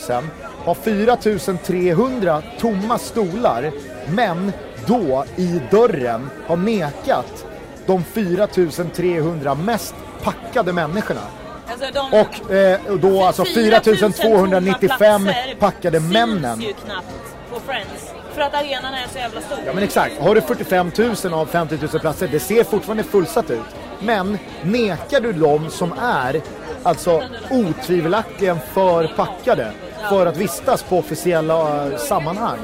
[0.65, 1.17] ha 4
[1.65, 3.73] 300 tomma stolar,
[4.09, 4.53] men
[4.87, 7.47] då i dörren ha nekat
[7.87, 8.47] de 4
[8.95, 11.21] 300 mest packade människorna.
[11.69, 16.61] Alltså, de Och eh, då alltså 4295 packade männen.
[16.61, 17.07] ju knappt
[17.51, 18.11] på Friends.
[18.35, 19.59] För att arenan är så jävla stor.
[19.67, 20.91] Ja men exakt, har du 45
[21.25, 23.61] 000 av 50 000 platser, det ser fortfarande fullsatt ut.
[24.01, 26.41] Men nekar du dem som är
[26.85, 29.73] alltså otvivelaktigen för packade
[30.09, 32.59] för att vistas på officiella eh, sammanhang,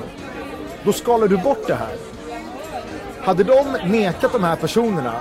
[0.85, 1.97] då skalar du bort det här.
[3.21, 5.15] Hade de nekat de här personerna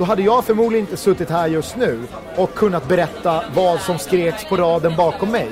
[0.00, 1.98] då hade jag förmodligen inte suttit här just nu
[2.36, 5.50] och kunnat berätta vad som skreks på raden bakom mig.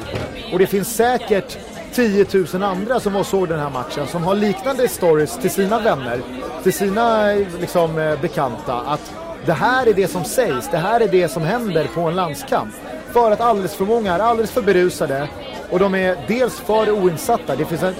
[0.52, 1.58] Och det finns säkert
[1.92, 5.50] 10 000 andra som var och såg den här matchen som har liknande stories till
[5.50, 6.20] sina vänner,
[6.62, 8.74] till sina eh, liksom, eh, bekanta.
[8.74, 9.12] Att
[9.46, 12.74] det här är det som sägs, det här är det som händer på en landskamp.
[13.12, 15.28] För att alldeles för många är alldeles för berusade
[15.70, 17.56] och de är dels för oinsatta.
[17.56, 17.94] Det finns en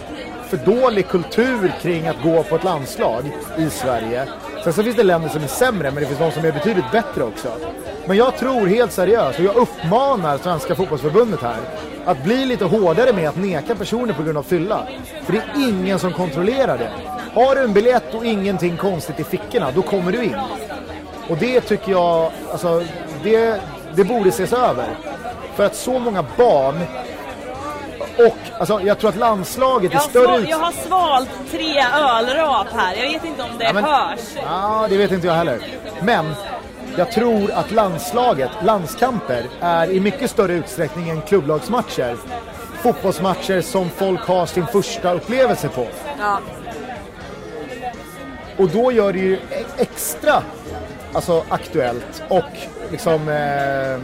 [0.48, 4.28] för dålig kultur kring att gå på ett landslag i Sverige.
[4.64, 6.90] Sen så finns det länder som är sämre, men det finns de som är betydligt
[6.92, 7.48] bättre också.
[8.06, 11.58] Men jag tror helt seriöst, och jag uppmanar Svenska fotbollsförbundet här,
[12.04, 14.88] att bli lite hårdare med att neka personer på grund av fylla.
[15.24, 16.90] För det är ingen som kontrollerar det.
[17.34, 20.36] Har du en biljett och ingenting konstigt i fickorna, då kommer du in.
[21.28, 22.82] Och det tycker jag, alltså,
[23.22, 23.60] det,
[23.94, 24.86] det borde ses över.
[25.56, 26.80] För att så många barn
[28.18, 31.84] och alltså, jag tror att landslaget i Jag har, större sval, jag har svalt tre
[31.94, 32.94] ölrap här.
[32.96, 34.20] Jag vet inte om det Ja, men- hörs.
[34.44, 35.58] Ja, det vet inte jag heller.
[36.02, 36.34] Men
[36.96, 42.16] jag tror att landslaget, landskamper, är i mycket större utsträckning än klubblagsmatcher.
[42.82, 45.86] Fotbollsmatcher som folk har sin första upplevelse på.
[46.18, 46.38] Ja.
[48.58, 49.38] Och då gör det ju e-
[49.76, 50.42] extra
[51.12, 52.52] alltså, aktuellt och
[52.90, 54.00] liksom eh,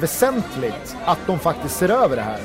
[0.00, 2.40] väsentligt att de faktiskt ser över det här.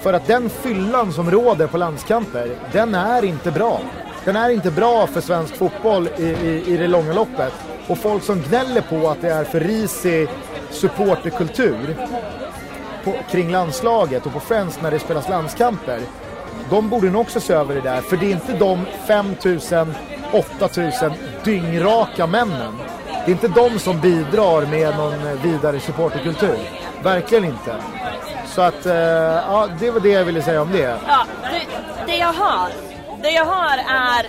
[0.00, 3.80] För att den fyllan som råder på landskamper, den är inte bra.
[4.24, 7.52] Den är inte bra för svensk fotboll i, i, i det långa loppet.
[7.88, 10.28] Och folk som gnäller på att det är för risig
[10.70, 11.96] supporterkultur
[13.04, 16.00] på, kring landslaget och på Friends när det spelas landskamper.
[16.70, 19.94] De borde nog också se över det där, för det är inte de 5000,
[20.32, 21.12] 8000
[21.44, 22.78] dyngraka männen.
[23.06, 26.58] Det är inte de som bidrar med någon vidare supporterkultur.
[27.02, 27.74] Verkligen inte.
[28.46, 30.98] Så att, eh, ja, det var det jag ville säga om det.
[31.06, 31.66] Ja, det,
[32.12, 32.70] det jag hör,
[33.22, 34.26] det jag hör är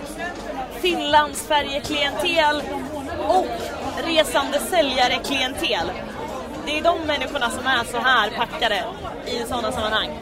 [0.80, 2.62] Finlands färjeklientel
[3.28, 3.46] och
[4.06, 5.90] resande säljare klientel.
[6.66, 8.84] Det är de människorna som är så här packade.
[9.26, 10.18] i sådana sammanhang.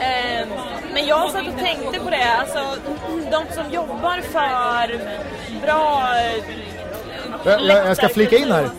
[0.00, 0.46] Eh,
[0.94, 2.58] men jag satt och tänkte på det, alltså
[3.30, 4.98] de som jobbar för
[5.66, 6.02] bra...
[6.16, 6.44] eh,
[7.44, 8.70] Jag, jag, jag ska flika in här.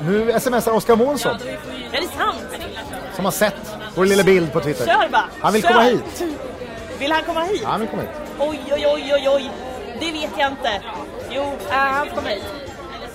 [0.00, 1.36] Nu smsar Oskar Månsson
[1.92, 2.46] Är det sant?
[3.16, 4.86] som har sett vår lilla bild på Twitter.
[4.86, 5.24] Kör bara!
[5.40, 5.68] Han vill Kör.
[5.68, 6.22] komma hit.
[6.98, 7.60] Vill han komma hit?
[7.62, 8.10] Ja, han vill komma hit.
[8.38, 9.50] Oj, oj, oj, oj, oj.
[10.00, 10.80] Det vet jag inte.
[11.30, 12.44] Jo, äh, han kommer hit.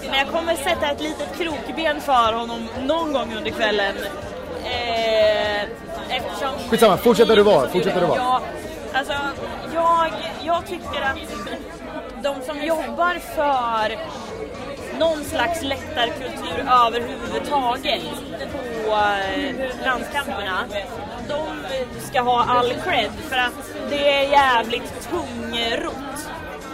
[0.09, 3.95] Men jag kommer sätta ett litet krokben för honom någon gång under kvällen.
[4.63, 5.30] Eh,
[6.11, 6.69] eftersom...
[6.69, 8.17] Skitsamma, fortsätt där du var, fortsätt där du var.
[8.17, 8.41] Ja,
[8.93, 9.13] alltså,
[9.73, 10.11] jag,
[10.43, 11.17] jag tycker att
[12.23, 13.97] de som jobbar för
[14.99, 18.01] någon slags läktarkultur överhuvudtaget
[18.85, 20.65] på eh, landskamperna.
[21.27, 21.45] De
[22.09, 26.10] ska ha all cred för att det är jävligt tungrot.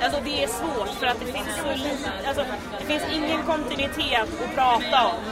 [0.04, 2.46] Alltså det är svårt för att det finns så lite, alltså
[2.80, 5.24] det finns ingen kontinuitet att prata om.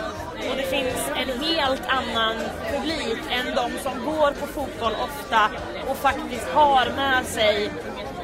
[0.50, 2.36] Och det finns en helt annan
[2.72, 5.50] publik än de som går på fotboll ofta
[5.90, 7.70] och faktiskt har med sig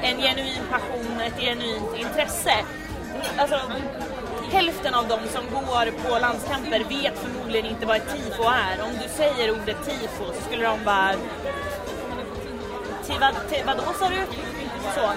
[0.02, 2.54] en genuin passion, ett genuint intresse.
[3.38, 3.60] Alltså,
[4.52, 8.84] hälften av de som går på landskamper vet förmodligen inte vad ett tifo är.
[8.84, 11.14] Om du säger ordet tifo så skulle de bara...
[13.20, 13.36] Vad,
[13.66, 14.22] vadå sa du?
[14.96, 15.12] Så.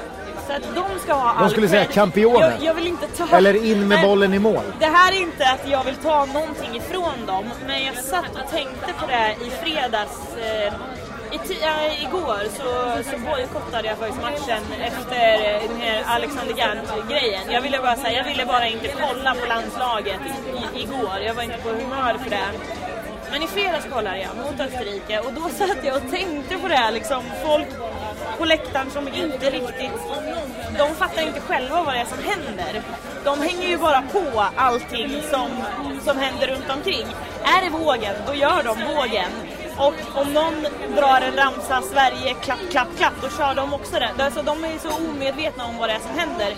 [0.46, 1.94] Så att de ska ha all skulle säga cred.
[1.94, 2.40] campione.
[2.40, 3.36] Jag, jag vill inte ta...
[3.36, 4.64] Eller in med bollen i mål.
[4.78, 8.50] Det här är inte att jag vill ta någonting ifrån dem, men jag satt och
[8.50, 10.36] tänkte på det i fredags.
[10.36, 10.72] Eh,
[11.34, 12.68] i äh, igår så,
[13.10, 15.38] så bojkottade jag faktiskt matchen efter
[15.68, 17.42] den här Alexander Gant-grejen.
[17.50, 20.20] Jag ville bara säga, jag ville bara inte kolla på landslaget
[20.74, 21.18] i, igår.
[21.26, 22.48] Jag var inte på humör för det.
[23.34, 26.74] Men i fredags kollade jag mot Österrike och då satt jag och tänkte på det
[26.74, 27.22] här liksom.
[27.44, 27.68] Folk
[28.38, 29.92] på läktaren som inte riktigt...
[30.78, 32.82] De fattar inte själva vad det är som händer.
[33.24, 35.48] De hänger ju bara på allting som,
[36.04, 37.06] som händer runt omkring.
[37.44, 39.30] Är det vågen, då gör de vågen.
[39.76, 40.62] Och om någon
[40.96, 44.20] drar en ramsa Sverige klapp, klapp, klapp, då kör de också den.
[44.20, 46.54] Alltså, de är så omedvetna om vad det är som händer.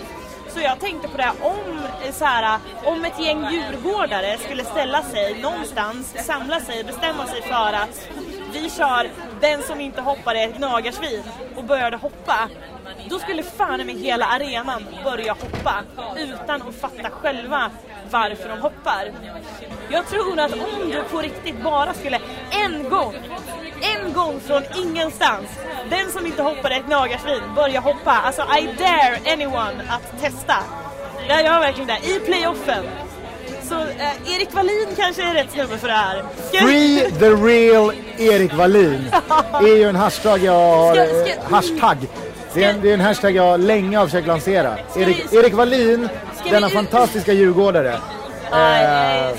[0.57, 1.81] Så jag tänkte på det, om,
[2.13, 7.73] så här, om ett gäng djurgårdare skulle ställa sig någonstans, samla sig, bestämma sig för
[7.73, 8.09] att
[8.53, 9.09] vi kör
[9.41, 11.23] den som inte hoppar är ett gnagarsvin
[11.55, 12.49] och började hoppa.
[13.09, 15.83] Då skulle fan med hela arenan börja hoppa
[16.17, 17.71] utan att fatta själva
[18.11, 19.11] varför de hoppar.
[19.89, 22.19] Jag tror att om du på riktigt bara skulle
[22.51, 23.15] en gång,
[23.81, 25.47] en gång från ingenstans,
[25.89, 28.11] den som inte hoppar är ett gnagarsvin, börja hoppa.
[28.11, 30.55] Alltså I dare anyone att testa.
[31.29, 32.09] Jag gör verkligen det.
[32.09, 32.83] I playoffen.
[33.69, 36.23] Så eh, Erik Wallin kanske är rätt snubbe för det här.
[36.49, 39.11] Ska- Free the real Erik Wallin
[39.53, 41.97] är ju en hashtag jag har, Ska- eh, ska- hashtag.
[42.53, 44.77] Det är, en, det är en hashtag jag länge har försökt lansera.
[44.95, 46.09] Erik, Erik Wallin,
[46.49, 47.99] denna vi- fantastiska djurgårdare.
[48.51, 49.35] Nej, Eh, eh, eh,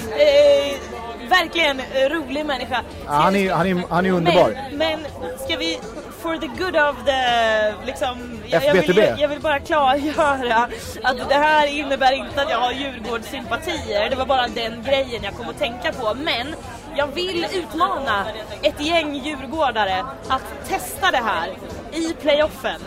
[1.28, 2.82] verkligen rolig människa.
[3.06, 4.56] ja, han, är, han, är, han är underbar.
[4.70, 4.98] Men, men
[5.38, 5.78] ska vi,
[6.22, 10.68] for the good of the, liksom, jag, jag, vill, jag vill bara klargöra
[11.02, 14.10] att det här innebär inte att jag har Djurgårdssympatier.
[14.10, 16.14] Det var bara den grejen jag kom att tänka på.
[16.14, 16.54] Men
[16.96, 18.26] jag vill utmana
[18.62, 21.48] ett gäng djurgårdare att testa det här
[21.92, 22.80] i playoffen.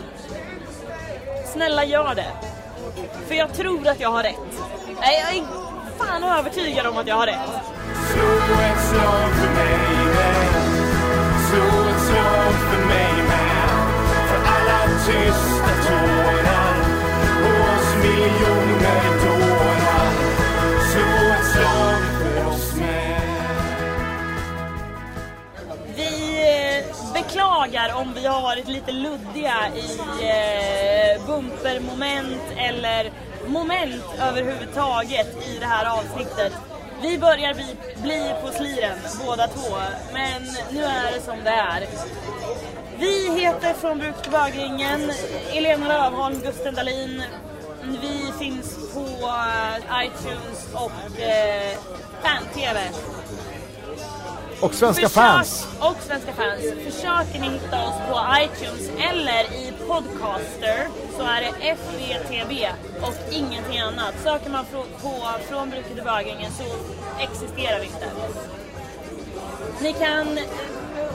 [1.52, 2.32] Snälla gör det.
[3.28, 4.62] För jag tror att jag har rätt.
[5.00, 5.44] Nej, jag är
[5.98, 7.50] fan övertygad om att jag har rätt.
[7.94, 10.52] Slå ett slag för mig med
[11.48, 13.68] Slå ett slag för mig med
[14.28, 16.74] För alla tysta tårar
[17.44, 20.10] Och oss miljoner dårar
[20.92, 23.20] Slå ett slag för oss med
[25.96, 33.12] Vi eh, beklagar om vi har varit lite luddiga i eh, bumpermoment eller
[33.46, 36.52] moment överhuvudtaget i det här avsnittet.
[37.02, 39.76] Vi börjar bli, bli på sliren båda två,
[40.12, 40.42] men
[40.72, 41.86] nu är det som det är.
[42.98, 45.12] Vi heter Från Bruk till Bögringen,
[45.52, 47.22] Elena Lövholm, Gusten Dahlin.
[47.84, 51.78] Vi finns på eh, iTunes och eh,
[52.22, 52.80] Fan-TV.
[54.62, 55.66] Och svenska Försök- fans.
[55.80, 56.60] Och svenska fans.
[56.84, 62.68] Försöker ni hitta oss på iTunes eller i Podcaster så är det FVTB
[63.00, 64.14] och ingenting annat.
[64.22, 65.14] Söker man på, på
[65.48, 66.64] Från Bruket till Bögringen så
[67.22, 68.10] existerar vi inte.
[69.80, 70.38] Ni kan,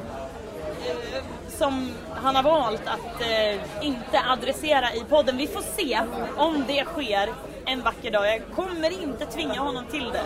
[1.57, 5.37] som han har valt att eh, inte adressera i podden.
[5.37, 6.01] Vi får se
[6.37, 7.29] om det sker
[7.65, 8.27] en vacker dag.
[8.27, 10.23] Jag kommer inte tvinga honom till det.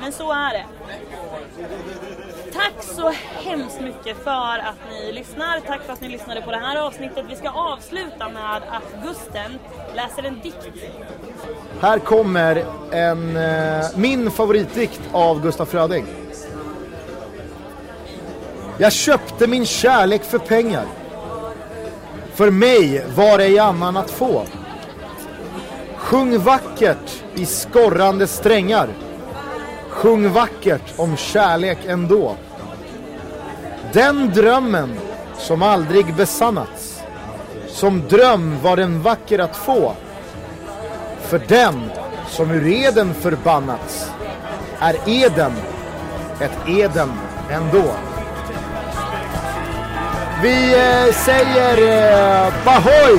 [0.00, 0.64] Men så är det.
[2.52, 3.12] Tack så
[3.44, 5.60] hemskt mycket för att ni lyssnar.
[5.60, 7.24] Tack för att ni lyssnade på det här avsnittet.
[7.28, 9.58] Vi ska avsluta med att Gusten
[9.94, 10.68] läser en dikt.
[11.80, 16.06] Här kommer en, eh, min favoritdikt av Gustaf Fröding.
[18.80, 20.84] Jag köpte min kärlek för pengar.
[22.34, 24.42] För mig var ej annan att få.
[25.96, 28.88] Sjung vackert i skorrande strängar.
[29.88, 32.36] Sjung vackert om kärlek ändå.
[33.92, 34.98] Den drömmen
[35.38, 37.02] som aldrig besannats.
[37.68, 39.94] Som dröm var den vacker att få.
[41.20, 41.90] För den
[42.28, 44.10] som ur eden förbannats
[44.78, 45.52] är eden
[46.40, 47.12] ett eden
[47.50, 48.09] ändå.
[50.42, 51.78] Vi eh, säger
[52.46, 53.18] eh, Bahoy!